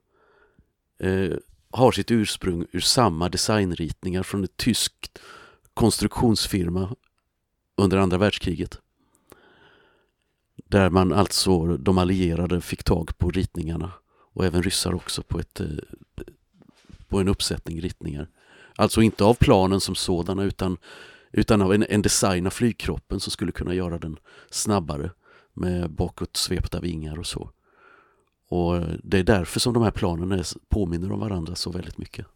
eh, 0.99 1.37
har 1.71 1.93
sitt 1.93 2.11
ursprung 2.11 2.67
ur 2.73 2.81
samma 2.81 3.29
designritningar 3.29 4.23
från 4.23 4.45
ett 4.45 4.57
tyskt 4.57 5.19
konstruktionsfirma 5.75 6.97
under 7.77 7.99
andra 7.99 8.19
världskriget. 8.19 8.79
Där 10.65 10.91
man 10.91 11.13
alltså, 11.13 11.77
de 11.77 11.99
allierade 11.99 12.61
fick 12.61 12.85
tag 12.85 13.19
på 13.19 13.31
ritningarna 13.31 13.93
och 14.33 14.45
även 14.45 14.63
ryssar 14.63 14.95
också 14.95 15.23
på, 15.23 15.39
ett, 15.41 15.61
eh, 15.61 15.67
på 17.09 17.21
en 17.21 17.29
uppsättning 17.29 17.81
ritningar. 17.81 18.29
Alltså 18.77 19.03
inte 19.03 19.25
av 19.25 19.35
planen 19.35 19.81
som 19.81 19.95
sådana 19.95 20.43
utan, 20.43 20.77
utan 21.33 21.63
av 21.63 21.75
en, 21.75 21.83
en 21.89 22.03
design 22.03 22.47
av 22.47 22.51
flygkroppen 22.51 23.21
som 23.21 23.31
skulle 23.31 23.53
kunna 23.53 23.75
göra 23.75 23.99
den 23.99 24.19
snabbare 24.51 25.11
med 25.53 25.91
bakåtsvepta 25.91 26.81
vingar 26.81 27.19
och 27.19 27.27
så. 27.27 27.51
Och 28.49 28.77
eh, 28.77 28.95
det 29.05 29.19
är 29.19 29.25
därför 29.25 29.61
som 29.61 29.75
de 29.75 29.83
här 29.83 29.91
planen 29.91 30.33
är, 30.33 30.47
påminner 30.69 31.13
om 31.13 31.21
varandra 31.21 31.55
så 31.55 31.71
väldigt 31.71 31.99
mycket. 31.99 32.27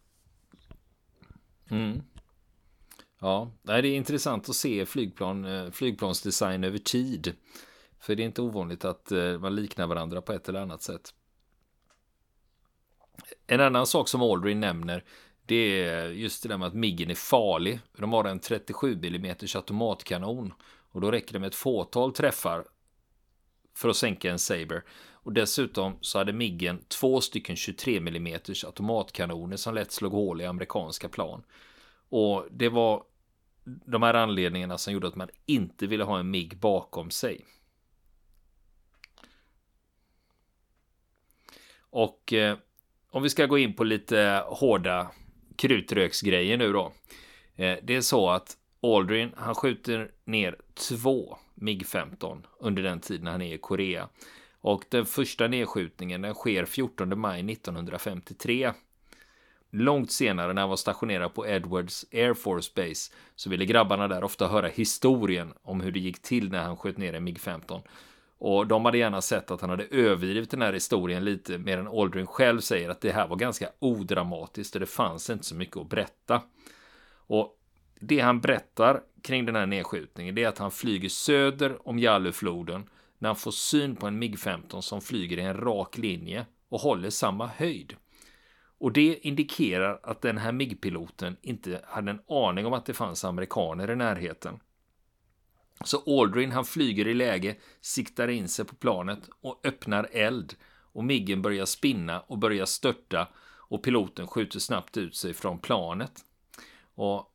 Mm. 1.69 2.01
Ja, 3.19 3.51
det 3.63 3.73
är 3.73 3.85
intressant 3.85 4.49
att 4.49 4.55
se 4.55 4.85
flygplan, 4.85 5.45
eh, 5.45 5.71
flygplansdesign 5.71 6.63
över 6.63 6.77
tid. 6.77 7.33
För 7.99 8.15
det 8.15 8.23
är 8.23 8.25
inte 8.25 8.41
ovanligt 8.41 8.85
att 8.85 9.11
man 9.39 9.55
liknar 9.55 9.87
varandra 9.87 10.21
på 10.21 10.33
ett 10.33 10.49
eller 10.49 10.61
annat 10.61 10.81
sätt. 10.81 11.13
En 13.47 13.61
annan 13.61 13.87
sak 13.87 14.07
som 14.07 14.21
Aldrin 14.21 14.59
nämner 14.59 15.03
det 15.45 15.83
är 15.83 16.09
just 16.09 16.43
det 16.43 16.49
där 16.49 16.57
med 16.57 16.67
att 16.67 16.73
Miggen 16.73 17.11
är 17.11 17.15
farlig. 17.15 17.79
De 17.97 18.13
har 18.13 18.23
en 18.23 18.39
37 18.39 18.99
mm 19.03 19.35
automatkanon 19.55 20.53
och 20.91 21.01
då 21.01 21.11
räcker 21.11 21.33
det 21.33 21.39
med 21.39 21.47
ett 21.47 21.55
fåtal 21.55 22.13
träffar 22.13 22.65
för 23.75 23.89
att 23.89 23.95
sänka 23.95 24.31
en 24.31 24.39
Saber. 24.39 24.83
Och 25.11 25.33
dessutom 25.33 25.97
så 26.01 26.17
hade 26.17 26.33
Miggen 26.33 26.83
två 26.87 27.21
stycken 27.21 27.55
23 27.55 27.97
mm 27.97 28.39
automatkanoner 28.65 29.57
som 29.57 29.75
lätt 29.75 29.91
slog 29.91 30.11
hål 30.11 30.41
i 30.41 30.45
amerikanska 30.45 31.09
plan. 31.09 31.43
Och 32.09 32.47
det 32.51 32.69
var 32.69 33.03
de 33.63 34.03
här 34.03 34.13
anledningarna 34.13 34.77
som 34.77 34.93
gjorde 34.93 35.07
att 35.07 35.15
man 35.15 35.29
inte 35.45 35.87
ville 35.87 36.03
ha 36.03 36.19
en 36.19 36.31
MIG 36.31 36.57
bakom 36.57 37.11
sig. 37.11 37.45
Och 41.77 42.33
eh, 42.33 42.57
om 43.15 43.23
vi 43.23 43.29
ska 43.29 43.45
gå 43.45 43.57
in 43.57 43.73
på 43.73 43.83
lite 43.83 44.43
hårda 44.47 45.11
krutröksgrejer 45.55 46.57
nu 46.57 46.73
då. 46.73 46.93
Eh, 47.55 47.77
det 47.83 47.95
är 47.95 48.01
så 48.01 48.29
att 48.29 48.57
Aldrin, 48.83 49.31
han 49.37 49.55
skjuter 49.55 50.11
ner 50.25 50.55
två 50.89 51.37
MIG-15 51.55 52.43
under 52.59 52.83
den 52.83 52.99
tiden 52.99 53.27
han 53.27 53.41
är 53.41 53.53
i 53.53 53.57
Korea. 53.57 54.09
Och 54.61 54.83
den 54.89 55.05
första 55.05 55.47
nedskjutningen 55.47 56.21
den 56.21 56.33
sker 56.33 56.65
14 56.65 57.19
maj 57.19 57.51
1953. 57.51 58.71
Långt 59.71 60.11
senare 60.11 60.53
när 60.53 60.61
han 60.61 60.69
var 60.69 60.77
stationerad 60.77 61.33
på 61.33 61.47
Edwards 61.47 62.05
Air 62.13 62.33
Force 62.33 62.71
Base 62.75 63.13
så 63.35 63.49
ville 63.49 63.65
grabbarna 63.65 64.07
där 64.07 64.23
ofta 64.23 64.47
höra 64.47 64.67
historien 64.67 65.53
om 65.61 65.81
hur 65.81 65.91
det 65.91 65.99
gick 65.99 66.21
till 66.21 66.51
när 66.51 66.63
han 66.63 66.77
sköt 66.77 66.97
ner 66.97 67.13
en 67.13 67.27
MIG-15. 67.27 67.81
Och 68.37 68.67
de 68.67 68.85
hade 68.85 68.97
gärna 68.97 69.21
sett 69.21 69.51
att 69.51 69.61
han 69.61 69.69
hade 69.69 69.83
överdrivit 69.83 70.51
den 70.51 70.61
här 70.61 70.73
historien 70.73 71.25
lite 71.25 71.57
mer 71.57 71.77
än 71.77 71.87
Aldrin 71.87 72.27
själv 72.27 72.59
säger 72.59 72.89
att 72.89 73.01
det 73.01 73.11
här 73.11 73.27
var 73.27 73.35
ganska 73.35 73.69
odramatiskt 73.79 74.75
och 74.75 74.79
det 74.79 74.85
fanns 74.85 75.29
inte 75.29 75.45
så 75.45 75.55
mycket 75.55 75.77
att 75.77 75.89
berätta. 75.89 76.41
Och 77.27 77.59
det 77.99 78.19
han 78.19 78.41
berättar 78.41 79.01
kring 79.21 79.45
den 79.45 79.55
här 79.55 79.65
nedskjutningen 79.65 80.37
är 80.37 80.47
att 80.47 80.57
han 80.57 80.71
flyger 80.71 81.09
söder 81.09 81.87
om 81.87 81.99
Jallufloden 81.99 82.89
när 83.17 83.29
han 83.29 83.35
får 83.35 83.51
syn 83.51 83.95
på 83.95 84.07
en 84.07 84.23
MIG-15 84.23 84.81
som 84.81 85.01
flyger 85.01 85.37
i 85.37 85.41
en 85.41 85.57
rak 85.57 85.97
linje 85.97 86.45
och 86.69 86.79
håller 86.79 87.09
samma 87.09 87.47
höjd. 87.47 87.95
Och 88.77 88.91
det 88.91 89.27
indikerar 89.27 89.99
att 90.03 90.21
den 90.21 90.37
här 90.37 90.51
MIG-piloten 90.51 91.37
inte 91.41 91.81
hade 91.87 92.11
en 92.11 92.21
aning 92.27 92.65
om 92.65 92.73
att 92.73 92.85
det 92.85 92.93
fanns 92.93 93.25
amerikaner 93.25 93.91
i 93.91 93.95
närheten. 93.95 94.59
Så 95.83 96.21
Aldrin 96.21 96.51
han 96.51 96.65
flyger 96.65 97.07
i 97.07 97.13
läge, 97.13 97.55
siktar 97.81 98.27
in 98.27 98.49
sig 98.49 98.65
på 98.65 98.75
planet 98.75 99.29
och 99.41 99.61
öppnar 99.63 100.09
eld. 100.11 100.55
Och 100.93 101.03
Miggen 101.03 101.41
börjar 101.41 101.65
spinna 101.65 102.19
och 102.19 102.37
börjar 102.37 102.65
störta 102.65 103.27
och 103.67 103.83
piloten 103.83 104.27
skjuter 104.27 104.59
snabbt 104.59 104.97
ut 104.97 105.15
sig 105.15 105.33
från 105.33 105.59
planet. 105.59 106.25
Och 106.95 107.31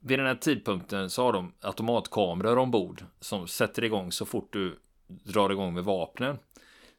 vid 0.00 0.18
den 0.18 0.26
här 0.26 0.34
tidpunkten 0.34 1.10
så 1.10 1.22
har 1.22 1.32
de 1.32 1.52
automatkameror 1.60 2.58
ombord 2.58 3.04
som 3.20 3.48
sätter 3.48 3.84
igång 3.84 4.12
så 4.12 4.26
fort 4.26 4.52
du 4.52 4.78
drar 5.06 5.50
igång 5.50 5.74
med 5.74 5.84
vapnen. 5.84 6.38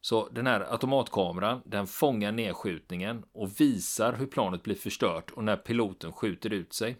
Så 0.01 0.29
den 0.29 0.47
här 0.47 0.71
automatkameran 0.71 1.61
den 1.65 1.87
fångar 1.87 2.31
nedskjutningen 2.31 3.23
och 3.31 3.61
visar 3.61 4.13
hur 4.13 4.25
planet 4.25 4.63
blir 4.63 4.75
förstört 4.75 5.31
och 5.31 5.43
när 5.43 5.55
piloten 5.55 6.11
skjuter 6.11 6.53
ut 6.53 6.73
sig. 6.73 6.97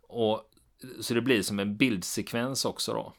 Och 0.00 0.50
så 1.00 1.14
det 1.14 1.20
blir 1.20 1.42
som 1.42 1.58
en 1.58 1.76
bildsekvens 1.76 2.64
också 2.64 2.92
då. 2.92 3.12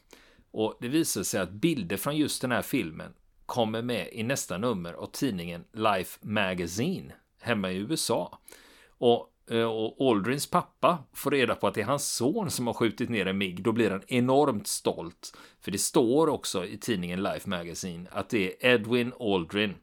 Och 0.50 0.78
det 0.80 0.88
visar 0.88 1.22
sig 1.22 1.40
att 1.40 1.50
bilder 1.50 1.96
från 1.96 2.16
just 2.16 2.42
den 2.42 2.52
här 2.52 2.62
filmen 2.62 3.12
kommer 3.46 3.82
med 3.82 4.08
i 4.12 4.22
nästa 4.22 4.58
nummer 4.58 4.92
av 4.92 5.06
tidningen 5.06 5.64
Life 5.72 6.18
Magazine 6.22 7.12
hemma 7.40 7.70
i 7.70 7.76
USA. 7.76 8.38
Och, 8.88 9.32
eh, 9.50 9.64
och 9.64 10.10
Aldrins 10.10 10.46
pappa 10.46 10.98
får 11.12 11.30
reda 11.30 11.54
på 11.54 11.66
att 11.66 11.74
det 11.74 11.80
är 11.80 11.84
hans 11.84 12.12
son 12.12 12.50
som 12.50 12.66
har 12.66 12.74
skjutit 12.74 13.08
ner 13.08 13.26
en 13.26 13.38
MIG. 13.38 13.62
Då 13.62 13.72
blir 13.72 13.90
han 13.90 14.02
enormt 14.06 14.66
stolt. 14.66 15.36
För 15.60 15.70
det 15.70 15.78
står 15.78 16.28
också 16.28 16.64
i 16.66 16.76
tidningen 16.76 17.22
Life 17.22 17.48
Magazine 17.48 18.08
att 18.10 18.28
det 18.28 18.66
är 18.66 18.74
Edwin 18.74 19.12
Aldrin 19.20 19.74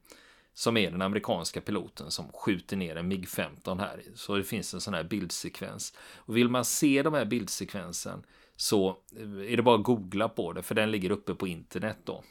som 0.58 0.78
är 0.78 0.92
den 0.92 1.02
amerikanska 1.02 1.62
piloten 1.62 2.12
som 2.12 2.32
skjuter 2.32 2.78
ner 2.78 2.96
en 2.96 3.12
MIG-15 3.12 3.80
här. 3.80 4.04
Så 4.16 4.36
det 4.36 4.44
finns 4.44 4.74
en 4.74 4.82
sån 4.82 4.94
här 4.94 5.04
bildsekvens. 5.04 5.98
Och 6.16 6.38
vill 6.38 6.50
man 6.50 6.66
se 6.66 7.04
de 7.04 7.14
här 7.14 7.26
bildsekvensen 7.26 8.24
så 8.56 8.90
eh, 8.90 9.52
är 9.52 9.58
det 9.58 9.64
bara 9.64 9.76
att 9.76 9.84
googla 9.84 10.30
på 10.30 10.54
det, 10.54 10.62
för 10.62 10.76
den 10.76 10.92
ligger 10.92 11.10
uppe 11.10 11.36
på 11.36 11.48
internet 11.48 11.98
då. 12.04 12.24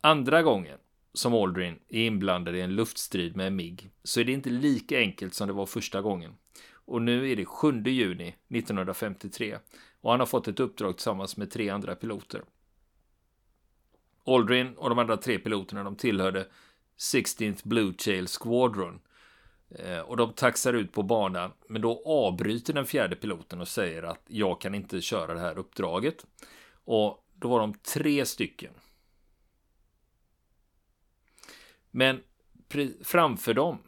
Andra 0.00 0.42
gången 0.42 0.78
som 1.12 1.34
Aldrin 1.34 1.78
är 1.88 2.06
inblandad 2.06 2.56
i 2.56 2.60
en 2.60 2.74
luftstrid 2.74 3.36
med 3.36 3.46
en 3.46 3.56
MIG 3.56 3.90
så 4.04 4.20
är 4.20 4.24
det 4.24 4.32
inte 4.32 4.50
lika 4.50 4.98
enkelt 4.98 5.34
som 5.34 5.48
det 5.48 5.54
var 5.54 5.66
första 5.66 6.00
gången. 6.00 6.34
Och 6.72 7.02
nu 7.02 7.30
är 7.30 7.36
det 7.36 7.44
7 7.44 7.82
juni 7.82 8.34
1953 8.48 9.58
och 10.00 10.10
han 10.10 10.20
har 10.20 10.26
fått 10.26 10.48
ett 10.48 10.60
uppdrag 10.60 10.96
tillsammans 10.96 11.36
med 11.36 11.50
tre 11.50 11.68
andra 11.68 11.94
piloter. 11.94 12.42
Aldrin 14.34 14.74
och 14.76 14.88
de 14.88 14.98
andra 14.98 15.16
tre 15.16 15.38
piloterna 15.38 15.84
de 15.84 15.96
tillhörde 15.96 16.46
16th 16.98 17.60
Blue 17.64 17.92
Tail 17.92 18.26
Squadron. 18.26 19.00
Eh, 19.70 19.98
och 19.98 20.16
de 20.16 20.32
taxar 20.32 20.72
ut 20.72 20.92
på 20.92 21.02
banan, 21.02 21.52
men 21.68 21.82
då 21.82 22.02
avbryter 22.04 22.72
den 22.72 22.86
fjärde 22.86 23.16
piloten 23.16 23.60
och 23.60 23.68
säger 23.68 24.02
att 24.02 24.22
jag 24.26 24.60
kan 24.60 24.74
inte 24.74 25.00
köra 25.00 25.34
det 25.34 25.40
här 25.40 25.58
uppdraget. 25.58 26.26
Och 26.84 27.24
då 27.34 27.48
var 27.48 27.60
de 27.60 27.74
tre 27.74 28.26
stycken. 28.26 28.72
Men 31.90 32.20
framför 33.02 33.54
dem 33.54 33.78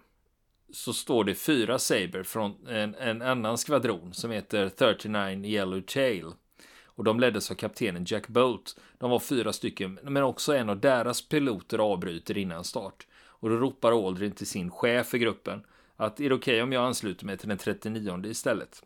så 0.72 0.92
står 0.92 1.24
det 1.24 1.35
fyra 1.35 1.79
Saber 1.79 2.22
från 2.22 2.66
en, 2.66 2.94
en 2.94 3.22
annan 3.22 3.59
skvadron 3.59 4.14
som 4.14 4.31
heter 4.31 4.68
39 4.68 5.44
Yellow 5.44 5.81
Tail 5.81 6.33
och 7.01 7.05
de 7.05 7.21
leddes 7.21 7.51
av 7.51 7.55
kaptenen 7.55 8.05
Jack 8.07 8.29
Bolt. 8.29 8.77
De 8.99 9.11
var 9.11 9.19
fyra 9.19 9.53
stycken, 9.53 9.99
men 10.03 10.23
också 10.23 10.57
en 10.57 10.71
av 10.71 10.81
deras 10.81 11.29
piloter 11.29 11.79
avbryter 11.79 12.39
innan 12.39 12.65
start. 12.65 13.07
Och 13.13 13.51
då 13.51 13.57
ropar 13.57 14.07
Aldrin 14.07 14.33
till 14.33 14.47
sin 14.47 14.71
chef 14.71 15.07
för 15.07 15.19
gruppen 15.19 15.65
att 15.97 16.21
är 16.21 16.29
det 16.29 16.35
okej 16.35 16.55
okay 16.55 16.63
om 16.63 16.73
jag 16.73 16.85
ansluter 16.85 17.27
mig 17.27 17.39
till 17.39 17.49
den 17.49 17.59
39 17.59 18.23
istället? 18.25 18.85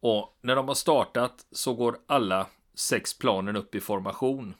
Och 0.00 0.38
när 0.40 0.56
de 0.56 0.68
har 0.68 0.74
startat 0.74 1.46
så 1.52 1.74
går 1.74 1.98
alla 2.06 2.46
sex 2.74 3.18
planen 3.18 3.56
upp 3.56 3.74
i 3.74 3.80
formation. 3.80 4.54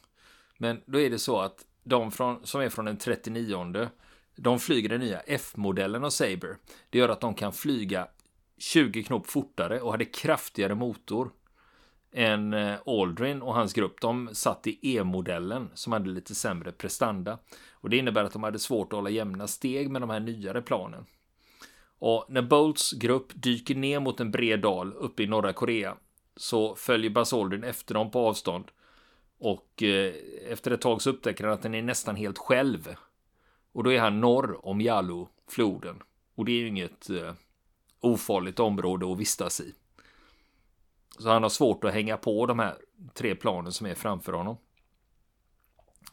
Men 0.57 0.81
då 0.85 0.99
är 0.99 1.09
det 1.09 1.19
så 1.19 1.39
att 1.39 1.65
de 1.83 2.11
från, 2.11 2.45
som 2.45 2.61
är 2.61 2.69
från 2.69 2.85
den 2.85 2.97
39 2.97 3.89
de 4.35 4.59
flyger 4.59 4.89
den 4.89 4.99
nya 4.99 5.19
F-modellen 5.19 6.03
av 6.03 6.09
Saber. 6.09 6.57
Det 6.89 6.97
gör 6.97 7.09
att 7.09 7.21
de 7.21 7.33
kan 7.33 7.53
flyga 7.53 8.07
20 8.57 9.03
knop 9.03 9.27
fortare 9.27 9.81
och 9.81 9.91
hade 9.91 10.05
kraftigare 10.05 10.75
motor 10.75 11.31
än 12.11 12.53
eh, 12.53 12.75
Aldrin 12.85 13.41
och 13.41 13.53
hans 13.53 13.73
grupp. 13.73 14.01
De 14.01 14.29
satt 14.33 14.67
i 14.67 14.97
E-modellen 14.97 15.69
som 15.73 15.93
hade 15.93 16.09
lite 16.09 16.35
sämre 16.35 16.71
prestanda. 16.71 17.39
Och 17.71 17.89
det 17.89 17.97
innebär 17.97 18.23
att 18.23 18.33
de 18.33 18.43
hade 18.43 18.59
svårt 18.59 18.93
att 18.93 18.97
hålla 18.97 19.09
jämna 19.09 19.47
steg 19.47 19.89
med 19.89 20.01
de 20.01 20.09
här 20.09 20.19
nyare 20.19 20.61
planen. 20.61 21.05
Och 21.99 22.25
när 22.29 22.41
Bolts 22.41 22.91
grupp 22.91 23.31
dyker 23.33 23.75
ner 23.75 23.99
mot 23.99 24.19
en 24.19 24.31
bred 24.31 24.59
dal 24.59 24.93
uppe 24.93 25.23
i 25.23 25.27
norra 25.27 25.53
Korea 25.53 25.97
så 26.35 26.75
följer 26.75 27.09
Buzz 27.09 27.33
Aldrin 27.33 27.63
efter 27.63 27.93
dem 27.93 28.11
på 28.11 28.19
avstånd. 28.19 28.65
Och 29.39 29.83
eh, 29.83 30.13
efter 30.49 30.71
ett 30.71 30.81
tag 30.81 31.01
så 31.01 31.09
upptäcker 31.09 31.43
han 31.43 31.53
att 31.53 31.61
den 31.61 31.75
är 31.75 31.81
nästan 31.81 32.15
helt 32.15 32.37
själv. 32.37 32.95
Och 33.71 33.83
då 33.83 33.91
är 33.91 33.99
han 33.99 34.21
norr 34.21 34.65
om 34.65 34.81
Yalu-floden. 34.81 36.01
Och 36.35 36.45
det 36.45 36.51
är 36.51 36.59
ju 36.59 36.67
inget 36.67 37.09
eh, 37.09 37.33
ofarligt 37.99 38.59
område 38.59 39.11
att 39.11 39.19
vistas 39.19 39.61
i. 39.61 39.73
Så 41.19 41.29
han 41.29 41.43
har 41.43 41.49
svårt 41.49 41.83
att 41.83 41.93
hänga 41.93 42.17
på 42.17 42.45
de 42.45 42.59
här 42.59 42.75
tre 43.13 43.35
planen 43.35 43.71
som 43.71 43.87
är 43.87 43.95
framför 43.95 44.33
honom. 44.33 44.57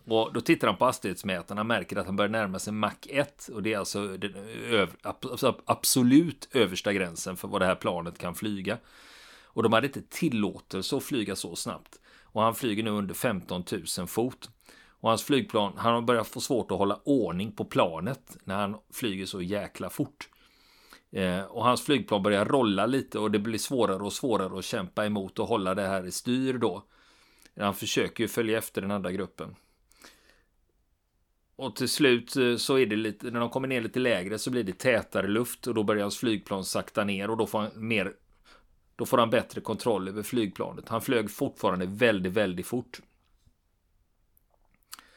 Och 0.05 0.33
då 0.33 0.41
tittar 0.41 0.69
han 0.69 0.77
på 0.77 0.85
hastighetsmätarna 0.85 1.61
och 1.61 1.67
märker 1.67 1.97
att 1.97 2.07
han 2.07 2.17
börjar 2.17 2.31
närma 2.31 2.59
sig 2.59 2.73
Mach 2.73 3.07
1 3.09 3.49
och 3.49 3.63
det 3.63 3.73
är 3.73 3.79
alltså 3.79 4.17
den 4.17 4.35
absolut 5.65 6.49
översta 6.53 6.93
gränsen 6.93 7.37
för 7.37 7.49
vad 7.49 7.61
det 7.61 7.67
här 7.67 7.75
planet 7.75 8.19
kan 8.19 8.35
flyga. 8.35 8.79
Och 9.45 9.63
de 9.63 9.73
hade 9.73 9.87
inte 9.87 10.03
tillåtelse 10.03 10.97
att 10.97 11.03
flyga 11.05 11.37
så 11.37 11.57
snabbt. 11.57 12.01
Och 12.23 12.43
han 12.43 12.55
flyger 12.55 12.83
nu 12.83 12.91
under 12.91 13.15
15 13.15 13.65
000 13.99 14.07
fot. 14.07 14.51
Och 14.89 15.09
hans 15.09 15.23
flygplan, 15.23 15.73
han 15.77 15.95
har 15.95 16.03
börjat 16.03 16.29
få 16.29 16.41
svårt 16.41 16.71
att 16.71 16.79
hålla 16.79 17.01
ordning 17.05 17.53
på 17.53 17.65
planet 17.65 18.37
när 18.45 18.57
han 18.57 18.77
flyger 18.93 19.27
så 19.27 19.43
jäkla 19.43 19.91
fort. 19.91 20.29
Eh, 21.15 21.43
och 21.43 21.65
hans 21.65 21.83
flygplan 21.83 22.23
börjar 22.23 22.45
rolla 22.45 22.87
lite 22.87 23.19
och 23.19 23.31
det 23.31 23.39
blir 23.39 23.59
svårare 23.59 24.03
och 24.03 24.13
svårare 24.13 24.59
att 24.59 24.65
kämpa 24.65 25.07
emot 25.07 25.39
och 25.39 25.49
hålla 25.49 25.75
det 25.75 25.87
här 25.87 26.07
i 26.07 26.11
styr 26.11 26.59
då. 26.59 26.85
Han 27.57 27.75
försöker 27.75 28.25
ju 28.25 28.29
följa 28.29 28.59
efter 28.59 28.81
den 28.81 28.91
andra 28.91 29.13
gruppen. 29.13 29.57
Och 31.57 31.77
till 31.77 31.89
slut 31.89 32.37
eh, 32.37 32.57
så 32.57 32.79
är 32.79 32.87
det 32.87 32.97
lite, 32.97 33.31
när 33.31 33.41
de 33.41 33.51
kommer 33.51 33.69
ner 33.69 33.81
lite 33.81 34.01
lägre 34.01 34.39
så 34.39 34.51
blir 34.51 34.65
det 34.65 34.79
tätare 34.79 35.29
luft 35.29 35.67
och 35.67 35.75
då 35.75 35.83
börjar 35.83 36.03
hans 36.03 36.19
flygplan 36.19 36.65
sakta 36.65 37.05
ner 37.05 37.31
och 37.31 37.37
då 37.37 37.47
får 37.47 37.59
han 37.59 37.71
mer 37.75 38.13
då 38.97 39.07
får 39.07 39.19
han 39.19 39.31
bättre 39.31 39.61
kontroll 39.61 40.09
över 40.09 40.23
flygplanet. 40.23 40.89
Han 40.89 41.03
flög 41.03 41.31
fortfarande 41.31 41.87
väldigt, 41.87 42.33
väldigt 42.33 42.67
fort. 42.67 43.01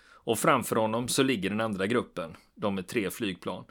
Och 0.10 0.40
framför 0.40 0.76
honom 0.76 1.08
så 1.08 1.24
ligger 1.24 1.50
den 1.50 1.62
andra 1.62 1.88
gruppen. 1.88 2.36
De 2.56 2.76
med 2.76 2.88
tre 2.88 3.10
flygplan. 3.10 3.66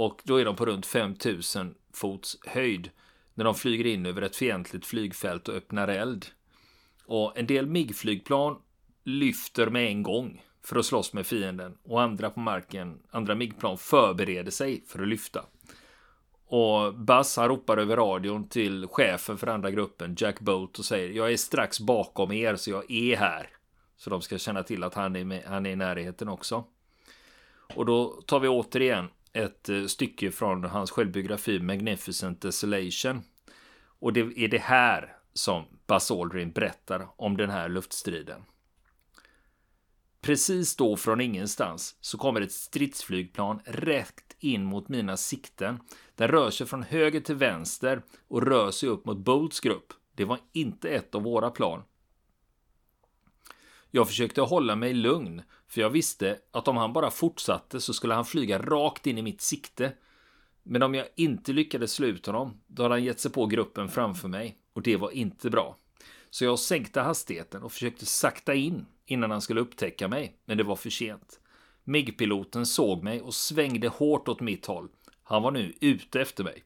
Och 0.00 0.20
då 0.24 0.36
är 0.36 0.44
de 0.44 0.56
på 0.56 0.66
runt 0.66 0.86
5000 0.86 1.74
fots 1.92 2.38
höjd. 2.46 2.90
När 3.34 3.44
de 3.44 3.54
flyger 3.54 3.86
in 3.86 4.06
över 4.06 4.22
ett 4.22 4.36
fientligt 4.36 4.86
flygfält 4.86 5.48
och 5.48 5.54
öppnar 5.54 5.88
eld. 5.88 6.26
Och 7.06 7.38
en 7.38 7.46
del 7.46 7.66
MIG-flygplan 7.66 8.56
lyfter 9.04 9.66
med 9.66 9.86
en 9.86 10.02
gång 10.02 10.42
för 10.64 10.76
att 10.76 10.86
slåss 10.86 11.12
med 11.12 11.26
fienden. 11.26 11.78
Och 11.82 12.02
andra 12.02 12.30
på 12.30 12.40
marken, 12.40 12.98
andra 13.10 13.34
MIG-plan 13.34 13.78
förbereder 13.78 14.50
sig 14.50 14.84
för 14.86 15.02
att 15.02 15.08
lyfta. 15.08 15.44
Och 16.46 16.94
Buzz 16.94 17.36
han 17.36 17.48
ropar 17.48 17.76
över 17.76 17.96
radion 17.96 18.48
till 18.48 18.86
chefen 18.86 19.38
för 19.38 19.46
andra 19.46 19.70
gruppen, 19.70 20.16
Jack 20.18 20.40
Bolt, 20.40 20.78
och 20.78 20.84
säger 20.84 21.10
Jag 21.10 21.32
är 21.32 21.36
strax 21.36 21.80
bakom 21.80 22.32
er 22.32 22.56
så 22.56 22.70
jag 22.70 22.90
är 22.90 23.16
här. 23.16 23.48
Så 23.96 24.10
de 24.10 24.20
ska 24.20 24.38
känna 24.38 24.62
till 24.62 24.84
att 24.84 24.94
han 24.94 25.16
är, 25.16 25.24
med, 25.24 25.42
han 25.46 25.66
är 25.66 25.70
i 25.70 25.76
närheten 25.76 26.28
också. 26.28 26.64
Och 27.74 27.86
då 27.86 28.22
tar 28.26 28.40
vi 28.40 28.48
återigen 28.48 29.08
ett 29.32 29.68
eh, 29.68 29.84
stycke 29.84 30.30
från 30.30 30.64
hans 30.64 30.90
självbiografi 30.90 31.60
Magnificent 31.60 32.42
Desolation. 32.42 33.22
Och 34.00 34.12
det 34.12 34.20
är 34.20 34.48
det 34.48 34.58
här 34.58 35.16
som 35.32 35.64
Buzz 35.86 36.10
Aldrin 36.10 36.50
berättar 36.50 37.08
om 37.16 37.36
den 37.36 37.50
här 37.50 37.68
luftstriden. 37.68 38.42
Precis 40.20 40.76
då 40.76 40.96
från 40.96 41.20
ingenstans 41.20 41.96
så 42.00 42.18
kommer 42.18 42.40
ett 42.40 42.52
stridsflygplan 42.52 43.60
rätt 43.64 44.36
in 44.38 44.64
mot 44.64 44.88
mina 44.88 45.16
sikten. 45.16 45.80
Den 46.14 46.28
rör 46.28 46.50
sig 46.50 46.66
från 46.66 46.82
höger 46.82 47.20
till 47.20 47.34
vänster 47.34 48.02
och 48.28 48.42
rör 48.42 48.70
sig 48.70 48.88
upp 48.88 49.04
mot 49.04 49.18
Bolts 49.18 49.60
grupp. 49.60 49.92
Det 50.14 50.24
var 50.24 50.38
inte 50.52 50.88
ett 50.88 51.14
av 51.14 51.22
våra 51.22 51.50
plan. 51.50 51.82
Jag 53.90 54.08
försökte 54.08 54.40
hålla 54.40 54.76
mig 54.76 54.94
lugn, 54.94 55.42
för 55.68 55.80
jag 55.80 55.90
visste 55.90 56.38
att 56.50 56.68
om 56.68 56.76
han 56.76 56.92
bara 56.92 57.10
fortsatte 57.10 57.80
så 57.80 57.94
skulle 57.94 58.14
han 58.14 58.24
flyga 58.24 58.58
rakt 58.58 59.06
in 59.06 59.18
i 59.18 59.22
mitt 59.22 59.40
sikte. 59.40 59.92
Men 60.62 60.82
om 60.82 60.94
jag 60.94 61.06
inte 61.16 61.52
lyckades 61.52 61.92
slå 61.92 62.06
ut 62.06 62.26
honom, 62.26 62.60
då 62.66 62.82
hade 62.82 62.94
han 62.94 63.04
gett 63.04 63.20
sig 63.20 63.30
på 63.30 63.46
gruppen 63.46 63.88
framför 63.88 64.28
mig 64.28 64.58
och 64.72 64.82
det 64.82 64.96
var 64.96 65.10
inte 65.10 65.50
bra. 65.50 65.76
Så 66.30 66.44
jag 66.44 66.58
sänkte 66.58 67.00
hastigheten 67.00 67.62
och 67.62 67.72
försökte 67.72 68.06
sakta 68.06 68.54
in 68.54 68.86
innan 69.06 69.30
han 69.30 69.40
skulle 69.40 69.60
upptäcka 69.60 70.08
mig, 70.08 70.36
men 70.44 70.58
det 70.58 70.64
var 70.64 70.76
för 70.76 70.90
sent. 70.90 71.40
MIG-piloten 71.84 72.66
såg 72.66 73.02
mig 73.02 73.20
och 73.22 73.34
svängde 73.34 73.88
hårt 73.88 74.28
åt 74.28 74.40
mitt 74.40 74.66
håll. 74.66 74.88
Han 75.22 75.42
var 75.42 75.50
nu 75.50 75.72
ute 75.80 76.20
efter 76.20 76.44
mig. 76.44 76.64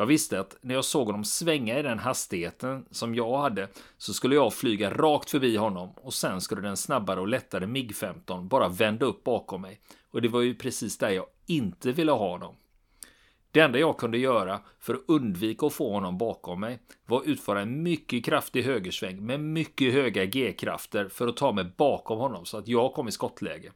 Jag 0.00 0.06
visste 0.06 0.40
att 0.40 0.56
när 0.60 0.74
jag 0.74 0.84
såg 0.84 1.06
honom 1.06 1.24
svänga 1.24 1.78
i 1.78 1.82
den 1.82 1.98
hastigheten 1.98 2.84
som 2.90 3.14
jag 3.14 3.38
hade 3.38 3.68
så 3.98 4.12
skulle 4.14 4.34
jag 4.34 4.54
flyga 4.54 4.90
rakt 4.90 5.30
förbi 5.30 5.56
honom 5.56 5.92
och 5.96 6.14
sen 6.14 6.40
skulle 6.40 6.60
den 6.60 6.76
snabbare 6.76 7.20
och 7.20 7.28
lättare 7.28 7.66
MIG-15 7.66 8.48
bara 8.48 8.68
vända 8.68 9.06
upp 9.06 9.24
bakom 9.24 9.62
mig. 9.62 9.80
Och 10.10 10.22
det 10.22 10.28
var 10.28 10.40
ju 10.40 10.54
precis 10.54 10.98
där 10.98 11.10
jag 11.10 11.26
inte 11.46 11.92
ville 11.92 12.12
ha 12.12 12.28
honom. 12.28 12.56
Det 13.50 13.60
enda 13.60 13.78
jag 13.78 13.98
kunde 13.98 14.18
göra 14.18 14.60
för 14.78 14.94
att 14.94 15.04
undvika 15.08 15.66
att 15.66 15.72
få 15.72 15.92
honom 15.92 16.18
bakom 16.18 16.60
mig 16.60 16.78
var 17.06 17.20
att 17.20 17.26
utföra 17.26 17.60
en 17.60 17.82
mycket 17.82 18.24
kraftig 18.24 18.62
högersväng 18.62 19.26
med 19.26 19.40
mycket 19.40 19.92
höga 19.92 20.24
G-krafter 20.24 21.08
för 21.08 21.28
att 21.28 21.36
ta 21.36 21.52
mig 21.52 21.64
bakom 21.76 22.18
honom 22.18 22.44
så 22.44 22.58
att 22.58 22.68
jag 22.68 22.94
kom 22.94 23.08
i 23.08 23.12
skottläge. 23.12 23.72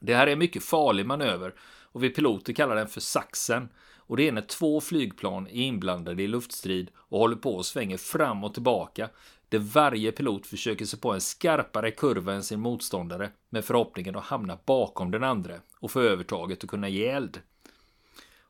Det 0.00 0.14
här 0.14 0.26
är 0.26 0.32
en 0.32 0.38
mycket 0.38 0.64
farlig 0.64 1.06
manöver 1.06 1.54
och 1.92 2.04
vi 2.04 2.10
piloter 2.10 2.52
kallar 2.52 2.76
den 2.76 2.88
för 2.88 3.00
saxen 3.00 3.68
och 4.08 4.16
det 4.16 4.28
är 4.28 4.32
när 4.32 4.42
två 4.42 4.80
flygplan 4.80 5.46
är 5.46 5.62
inblandade 5.62 6.22
i 6.22 6.28
luftstrid 6.28 6.90
och 6.96 7.18
håller 7.18 7.36
på 7.36 7.54
och 7.54 7.66
svänger 7.66 7.96
fram 7.96 8.44
och 8.44 8.54
tillbaka 8.54 9.08
där 9.48 9.58
varje 9.58 10.12
pilot 10.12 10.46
försöker 10.46 10.84
sig 10.84 11.00
på 11.00 11.12
en 11.12 11.20
skarpare 11.20 11.90
kurva 11.90 12.32
än 12.32 12.42
sin 12.42 12.60
motståndare 12.60 13.30
med 13.50 13.64
förhoppningen 13.64 14.16
att 14.16 14.24
hamna 14.24 14.58
bakom 14.66 15.10
den 15.10 15.24
andra 15.24 15.54
och 15.80 15.90
få 15.90 16.00
övertaget 16.00 16.64
och 16.64 16.70
kunna 16.70 16.88
ge 16.88 17.08
eld. 17.08 17.40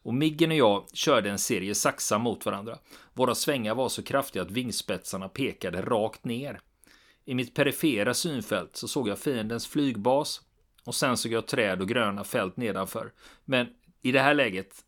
Och 0.03 0.15
Miggen 0.15 0.51
och 0.51 0.57
jag 0.57 0.87
körde 0.93 1.31
en 1.31 1.39
serie 1.39 1.75
saxar 1.75 2.19
mot 2.19 2.47
varandra. 2.47 2.79
Våra 3.15 3.35
svängar 3.35 3.75
var 3.75 3.89
så 3.89 4.03
kraftiga 4.03 4.43
att 4.43 4.51
vingspetsarna 4.51 5.29
pekade 5.29 5.83
rakt 5.83 6.25
ner. 6.25 6.61
I 7.25 7.35
mitt 7.35 7.55
perifera 7.55 8.15
synfält 8.15 8.77
så 8.77 8.89
såg 8.89 9.09
jag 9.09 9.19
fiendens 9.19 9.67
flygbas 9.67 10.41
och 10.85 10.95
sen 10.95 11.17
såg 11.17 11.33
jag 11.33 11.47
träd 11.47 11.81
och 11.81 11.89
gröna 11.89 12.25
fält 12.25 12.57
nedanför. 12.57 13.13
Men 13.45 13.67
i 14.03 14.13
det 14.13 14.21
här 14.21 14.35
läget 14.35 14.85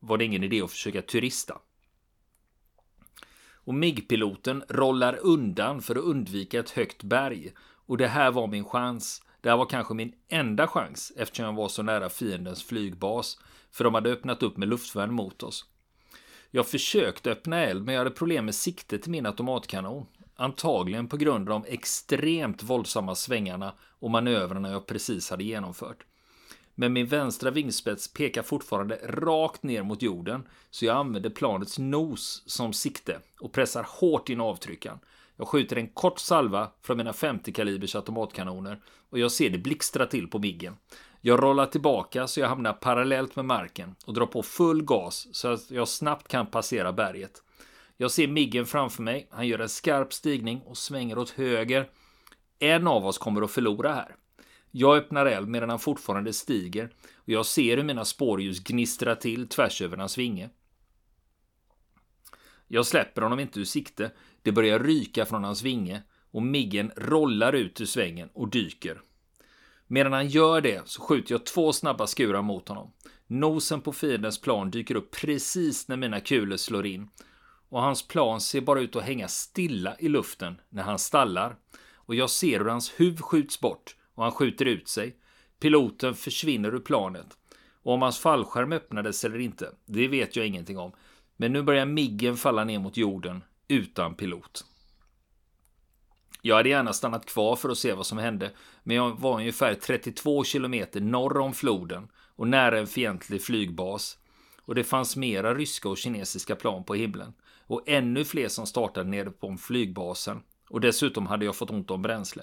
var 0.00 0.18
det 0.18 0.24
ingen 0.24 0.44
idé 0.44 0.62
att 0.62 0.70
försöka 0.70 1.02
turista. 1.02 1.58
Och 3.68 3.74
MIG-piloten 3.74 4.64
rollar 4.68 5.18
undan 5.22 5.82
för 5.82 5.96
att 5.96 6.04
undvika 6.04 6.60
ett 6.60 6.70
högt 6.70 7.02
berg. 7.02 7.52
Och 7.60 7.96
det 7.96 8.08
här 8.08 8.30
var 8.30 8.46
min 8.46 8.64
chans. 8.64 9.22
Det 9.40 9.50
här 9.50 9.56
var 9.56 9.66
kanske 9.66 9.94
min 9.94 10.12
enda 10.28 10.66
chans 10.68 11.12
eftersom 11.16 11.44
jag 11.44 11.52
var 11.52 11.68
så 11.68 11.82
nära 11.82 12.08
fiendens 12.08 12.64
flygbas. 12.64 13.38
För 13.70 13.84
de 13.84 13.94
hade 13.94 14.10
öppnat 14.10 14.42
upp 14.42 14.56
med 14.56 14.68
luftvärn 14.68 15.12
mot 15.12 15.42
oss. 15.42 15.64
Jag 16.50 16.68
försökte 16.68 17.30
öppna 17.30 17.64
eld 17.64 17.84
men 17.84 17.94
jag 17.94 18.00
hade 18.00 18.10
problem 18.10 18.44
med 18.44 18.54
siktet 18.54 19.02
till 19.02 19.10
min 19.10 19.26
automatkanon. 19.26 20.06
Antagligen 20.36 21.08
på 21.08 21.16
grund 21.16 21.50
av 21.50 21.60
de 21.62 21.72
extremt 21.72 22.62
våldsamma 22.62 23.14
svängarna 23.14 23.74
och 23.80 24.10
manövrarna 24.10 24.70
jag 24.70 24.86
precis 24.86 25.30
hade 25.30 25.44
genomfört. 25.44 26.04
Men 26.80 26.92
min 26.92 27.06
vänstra 27.06 27.50
vingspets 27.50 28.12
pekar 28.12 28.42
fortfarande 28.42 29.00
rakt 29.04 29.62
ner 29.62 29.82
mot 29.82 30.02
jorden, 30.02 30.48
så 30.70 30.84
jag 30.84 30.96
använder 30.96 31.30
planets 31.30 31.78
nos 31.78 32.42
som 32.46 32.72
sikte 32.72 33.20
och 33.40 33.52
pressar 33.52 33.86
hårt 33.88 34.28
in 34.28 34.40
avtryckaren. 34.40 34.98
Jag 35.36 35.48
skjuter 35.48 35.76
en 35.76 35.88
kort 35.88 36.18
salva 36.18 36.70
från 36.82 36.96
mina 36.96 37.12
50 37.12 37.52
kalibers 37.52 37.94
automatkanoner 37.94 38.80
och 39.10 39.18
jag 39.18 39.32
ser 39.32 39.50
det 39.50 39.58
blixtra 39.58 40.06
till 40.06 40.28
på 40.28 40.38
miggen. 40.38 40.76
Jag 41.20 41.42
rollar 41.42 41.66
tillbaka 41.66 42.26
så 42.26 42.40
jag 42.40 42.48
hamnar 42.48 42.72
parallellt 42.72 43.36
med 43.36 43.44
marken 43.44 43.94
och 44.06 44.14
drar 44.14 44.26
på 44.26 44.42
full 44.42 44.84
gas 44.84 45.28
så 45.32 45.48
att 45.48 45.70
jag 45.70 45.88
snabbt 45.88 46.28
kan 46.28 46.46
passera 46.46 46.92
berget. 46.92 47.42
Jag 47.96 48.10
ser 48.10 48.28
Miggen 48.28 48.66
framför 48.66 49.02
mig. 49.02 49.28
Han 49.30 49.46
gör 49.46 49.58
en 49.58 49.68
skarp 49.68 50.12
stigning 50.12 50.62
och 50.66 50.78
svänger 50.78 51.18
åt 51.18 51.30
höger. 51.30 51.88
En 52.58 52.86
av 52.86 53.06
oss 53.06 53.18
kommer 53.18 53.42
att 53.42 53.50
förlora 53.50 53.92
här. 53.92 54.16
Jag 54.70 54.96
öppnar 54.96 55.26
eld 55.26 55.48
medan 55.48 55.70
han 55.70 55.78
fortfarande 55.78 56.32
stiger 56.32 56.90
och 57.16 57.28
jag 57.28 57.46
ser 57.46 57.76
hur 57.76 57.84
mina 57.84 58.04
spårljus 58.04 58.60
gnistrar 58.60 59.14
till 59.14 59.48
tvärs 59.48 59.82
över 59.82 59.96
hans 59.96 60.18
vinge. 60.18 60.50
Jag 62.68 62.86
släpper 62.86 63.22
honom 63.22 63.40
inte 63.40 63.60
ur 63.60 63.64
sikte. 63.64 64.10
Det 64.42 64.52
börjar 64.52 64.78
ryka 64.78 65.26
från 65.26 65.44
hans 65.44 65.62
vinge 65.62 66.02
och 66.30 66.42
Miggen 66.42 66.92
rollar 66.96 67.52
ut 67.52 67.80
ur 67.80 67.86
svängen 67.86 68.28
och 68.32 68.50
dyker. 68.50 69.00
Medan 69.86 70.12
han 70.12 70.28
gör 70.28 70.60
det 70.60 70.88
så 70.88 71.02
skjuter 71.02 71.34
jag 71.34 71.46
två 71.46 71.72
snabba 71.72 72.06
skurar 72.06 72.42
mot 72.42 72.68
honom. 72.68 72.92
Nosen 73.26 73.80
på 73.80 73.92
fiendens 73.92 74.40
plan 74.40 74.70
dyker 74.70 74.94
upp 74.94 75.10
precis 75.10 75.88
när 75.88 75.96
mina 75.96 76.20
kulor 76.20 76.56
slår 76.56 76.86
in 76.86 77.08
och 77.68 77.82
hans 77.82 78.08
plan 78.08 78.40
ser 78.40 78.60
bara 78.60 78.80
ut 78.80 78.96
att 78.96 79.02
hänga 79.02 79.28
stilla 79.28 79.96
i 79.98 80.08
luften 80.08 80.60
när 80.68 80.82
han 80.82 80.98
stallar 80.98 81.56
och 81.94 82.14
jag 82.14 82.30
ser 82.30 82.58
hur 82.58 82.66
hans 82.66 82.92
huvud 82.96 83.20
skjuts 83.20 83.60
bort 83.60 83.96
och 84.18 84.24
han 84.24 84.32
skjuter 84.32 84.64
ut 84.64 84.88
sig. 84.88 85.16
Piloten 85.60 86.14
försvinner 86.14 86.74
ur 86.74 86.80
planet 86.80 87.36
och 87.82 87.94
om 87.94 88.02
hans 88.02 88.18
fallskärm 88.18 88.72
öppnades 88.72 89.24
eller 89.24 89.38
inte, 89.38 89.72
det 89.86 90.08
vet 90.08 90.36
jag 90.36 90.46
ingenting 90.46 90.78
om. 90.78 90.92
Men 91.36 91.52
nu 91.52 91.62
börjar 91.62 91.86
Miggen 91.86 92.36
falla 92.36 92.64
ner 92.64 92.78
mot 92.78 92.96
jorden 92.96 93.44
utan 93.68 94.14
pilot. 94.14 94.64
Jag 96.42 96.56
hade 96.56 96.68
gärna 96.68 96.92
stannat 96.92 97.26
kvar 97.26 97.56
för 97.56 97.68
att 97.68 97.78
se 97.78 97.92
vad 97.92 98.06
som 98.06 98.18
hände, 98.18 98.50
men 98.82 98.96
jag 98.96 99.20
var 99.20 99.34
ungefär 99.34 99.74
32 99.74 100.44
kilometer 100.44 101.00
norr 101.00 101.38
om 101.38 101.52
floden 101.52 102.08
och 102.36 102.48
nära 102.48 102.78
en 102.78 102.86
fientlig 102.86 103.42
flygbas. 103.42 104.18
Och 104.62 104.74
det 104.74 104.84
fanns 104.84 105.16
mera 105.16 105.54
ryska 105.54 105.88
och 105.88 105.98
kinesiska 105.98 106.56
plan 106.56 106.84
på 106.84 106.94
himlen. 106.94 107.32
Och 107.66 107.82
ännu 107.86 108.24
fler 108.24 108.48
som 108.48 108.66
startade 108.66 109.10
nere 109.10 109.30
på 109.30 109.56
flygbasen. 109.56 110.42
Och 110.68 110.80
dessutom 110.80 111.26
hade 111.26 111.44
jag 111.44 111.56
fått 111.56 111.70
ont 111.70 111.90
om 111.90 112.02
bränsle. 112.02 112.42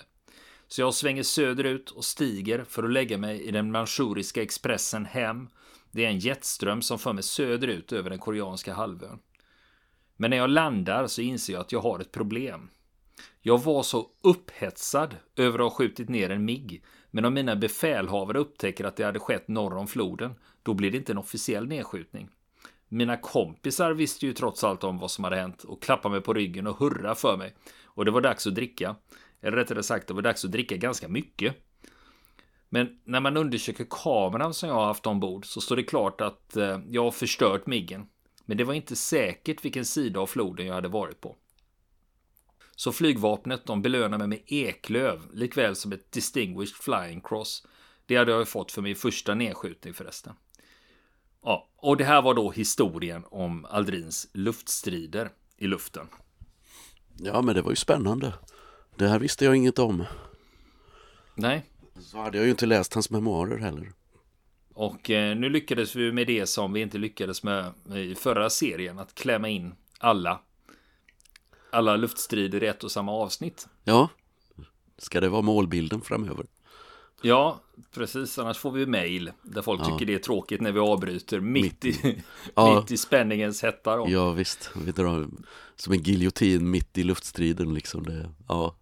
Så 0.68 0.82
jag 0.82 0.94
svänger 0.94 1.24
söderut 1.24 1.92
och 1.92 2.06
stiger 2.06 2.64
för 2.64 2.84
att 2.84 2.92
lägga 2.92 3.18
mig 3.18 3.42
i 3.42 3.52
den 3.52 3.72
manchuriska 3.72 4.42
expressen 4.42 5.06
hem. 5.06 5.48
Det 5.92 6.06
är 6.06 6.10
en 6.10 6.20
jetström 6.20 6.82
som 6.82 7.00
för 7.00 7.14
mig 7.14 7.24
söderut 7.24 7.92
över 7.92 8.10
den 8.10 8.20
koreanska 8.20 8.74
halvön. 8.74 9.20
Men 10.18 10.30
när 10.30 10.38
jag 10.38 10.50
landar 10.50 11.08
så 11.08 11.22
inser 11.22 11.54
jag 11.54 11.62
att 11.62 11.72
jag 11.72 11.82
har 11.82 12.00
ett 12.00 12.12
problem. 12.12 12.70
Jag 13.42 13.64
var 13.64 13.84
så 13.84 14.10
upphetsad 14.22 15.16
över 15.36 15.60
att 15.60 15.66
ha 15.66 15.70
skjutit 15.70 16.10
ner 16.10 16.30
en 16.30 16.46
MIG. 16.46 16.84
Men 17.12 17.26
om 17.26 17.34
mina 17.34 17.56
befälhavare 17.56 18.40
upptäcker 18.40 18.84
att 18.86 18.96
det 18.96 19.04
hade 19.04 19.20
skett 19.20 19.48
norr 19.48 19.78
om 19.78 19.88
floden, 19.88 20.34
då 20.64 20.74
blir 20.74 20.92
det 20.92 20.98
inte 20.98 21.12
en 21.12 21.18
officiell 21.18 21.68
nedskjutning. 21.68 22.30
Mina 22.88 23.18
kompisar 23.18 23.92
visste 23.92 24.26
ju 24.26 24.34
trots 24.34 24.64
allt 24.64 24.84
om 24.84 25.00
vad 25.00 25.12
som 25.12 25.24
hade 25.24 25.36
hänt 25.36 25.64
och 25.64 25.84
klappade 25.84 26.14
mig 26.14 26.22
på 26.22 26.34
ryggen 26.34 26.68
och 26.68 26.78
hurra 26.78 27.16
för 27.16 27.38
mig. 27.38 27.56
Och 27.84 28.06
det 28.06 28.12
var 28.12 28.22
dags 28.22 28.48
att 28.48 28.56
dricka. 28.56 28.96
Eller 29.42 29.58
rättare 29.58 29.84
sagt, 29.84 30.08
det 30.08 30.14
var 30.14 30.22
dags 30.22 30.46
att 30.46 30.52
dricka 30.52 30.78
ganska 30.78 31.08
mycket. 31.08 31.56
Men 32.70 33.00
när 33.04 33.20
man 33.20 33.38
undersöker 33.38 33.86
kameran 33.90 34.54
som 34.54 34.70
jag 34.70 34.76
har 34.76 34.86
haft 34.86 35.08
ombord 35.08 35.46
så 35.46 35.62
står 35.62 35.76
det 35.76 35.84
klart 35.84 36.22
att 36.22 36.58
eh, 36.58 36.80
jag 36.90 37.04
har 37.04 37.12
förstört 37.12 37.68
miggen. 37.68 38.08
Men 38.46 38.58
det 38.58 38.64
var 38.64 38.74
inte 38.74 38.96
säkert 38.96 39.66
vilken 39.66 39.86
sida 39.86 40.20
av 40.20 40.28
floden 40.28 40.68
jag 40.68 40.74
hade 40.74 40.88
varit 40.88 41.22
på. 41.22 41.36
Så 42.76 42.92
flygvapnet 42.92 43.66
de 43.66 43.82
belönar 43.82 44.18
mig 44.18 44.28
med 44.28 44.42
eklöv, 44.48 45.22
likväl 45.34 45.76
som 45.76 45.92
ett 45.92 46.12
Distinguished 46.12 46.76
Flying 46.76 47.22
Cross. 47.22 47.68
Det 48.06 48.16
hade 48.16 48.32
jag 48.32 48.40
ju 48.40 48.46
fått 48.46 48.72
för 48.72 48.82
min 48.82 48.96
första 48.96 49.36
nedskjutning 49.36 49.94
förresten. 49.94 50.34
Ja, 51.42 51.70
och 51.78 51.98
det 51.98 52.04
här 52.04 52.22
var 52.22 52.34
då 52.34 52.52
historien 52.52 53.26
om 53.32 53.66
Aldrins 53.66 54.28
luftstrider 54.34 55.32
i 55.58 55.68
luften. 55.68 56.08
Ja, 57.18 57.42
men 57.42 57.56
det 57.56 57.62
var 57.62 57.72
ju 57.72 57.76
spännande. 57.76 58.34
Det 58.96 59.08
här 59.08 59.20
visste 59.20 59.46
jag 59.46 59.56
inget 59.56 59.80
om. 59.80 60.04
Nej. 61.36 61.66
Så 62.00 62.18
hade 62.18 62.38
jag 62.38 62.46
ju 62.46 62.52
inte 62.52 62.66
läst 62.66 62.94
hans 62.94 63.10
memoarer 63.10 63.58
heller. 63.58 63.92
Och 64.74 65.10
eh, 65.10 65.38
nu 65.38 65.50
lyckades 65.50 65.96
vi 65.96 66.12
med 66.12 66.28
det 66.28 66.46
som 66.46 66.74
vi 66.74 66.82
inte 66.82 66.98
lyckades 66.98 67.44
med 67.44 67.74
i 67.96 68.16
förra 68.16 68.50
serien, 68.50 69.00
att 69.00 69.16
klämma 69.16 69.50
in 69.50 69.76
alla 70.00 70.40
alla 71.76 71.96
luftstrider 71.96 72.64
i 72.64 72.68
ett 72.68 72.84
och 72.84 72.92
samma 72.92 73.12
avsnitt. 73.12 73.68
Ja, 73.84 74.10
ska 74.98 75.22
det 75.22 75.30
vara 75.30 75.42
målbilden 75.42 76.02
framöver? 76.02 76.46
Ja, 77.22 77.62
precis. 77.94 78.40
Annars 78.40 78.58
får 78.58 78.72
vi 78.72 78.86
mail 78.86 79.32
där 79.42 79.62
folk 79.62 79.82
ja. 79.82 79.86
tycker 79.86 80.06
det 80.06 80.14
är 80.14 80.20
tråkigt 80.20 80.62
när 80.62 80.72
vi 80.72 80.80
avbryter 80.80 81.40
mitt, 81.40 81.84
mitt 81.84 81.86
i, 81.86 82.24
ja. 82.56 82.80
mitt 82.80 82.92
i 82.92 82.98
spänningens 82.98 83.64
hetta. 83.64 83.96
Då. 83.96 84.06
Ja, 84.10 84.32
visst. 84.32 84.72
Vi 84.76 84.92
drar 84.92 85.28
som 85.76 85.94
en 85.94 86.02
giljotin 86.02 86.70
mitt 86.70 86.98
i 86.98 87.04
luftstriden. 87.04 87.74
Liksom 87.74 88.04
det, 88.04 88.30
ja. 88.48 88.76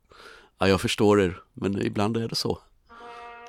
Ja, 0.60 0.68
jag 0.68 0.82
förstår 0.82 1.22
er, 1.22 1.38
men 1.54 1.82
ibland 1.82 2.18
är 2.18 2.28
det 2.28 2.36
så. 2.36 2.60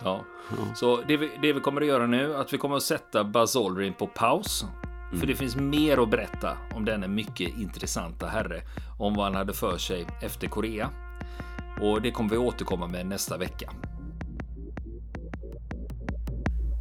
Ja, 0.05 0.25
ja. 0.51 0.75
så 0.75 1.01
det 1.09 1.17
vi, 1.17 1.31
det 1.43 1.53
vi 1.53 1.61
kommer 1.61 1.81
att 1.81 1.87
göra 1.87 2.07
nu, 2.07 2.37
att 2.37 2.53
vi 2.53 2.59
kommer 2.59 2.77
att 2.77 2.83
sätta 2.83 3.25
Buzz 3.25 3.57
Aldrin 3.57 3.95
på 3.95 4.07
paus 4.07 4.65
för 5.11 5.27
det 5.27 5.33
mm. 5.33 5.37
finns 5.37 5.57
mer 5.57 6.03
att 6.03 6.11
berätta 6.11 6.59
om 6.75 6.85
denna 6.85 7.09
mycket 7.09 7.59
intressanta 7.59 8.27
herre. 8.27 8.63
Om 8.99 9.15
vad 9.15 9.25
han 9.25 9.35
hade 9.35 9.53
för 9.53 9.79
sig 9.79 10.07
efter 10.23 10.47
Korea. 10.47 10.91
Och 11.83 12.03
det 12.03 12.11
kommer 12.11 12.31
vi 12.31 12.37
återkomma 12.37 12.87
med 12.87 13.07
nästa 13.07 13.37
vecka. 13.37 13.71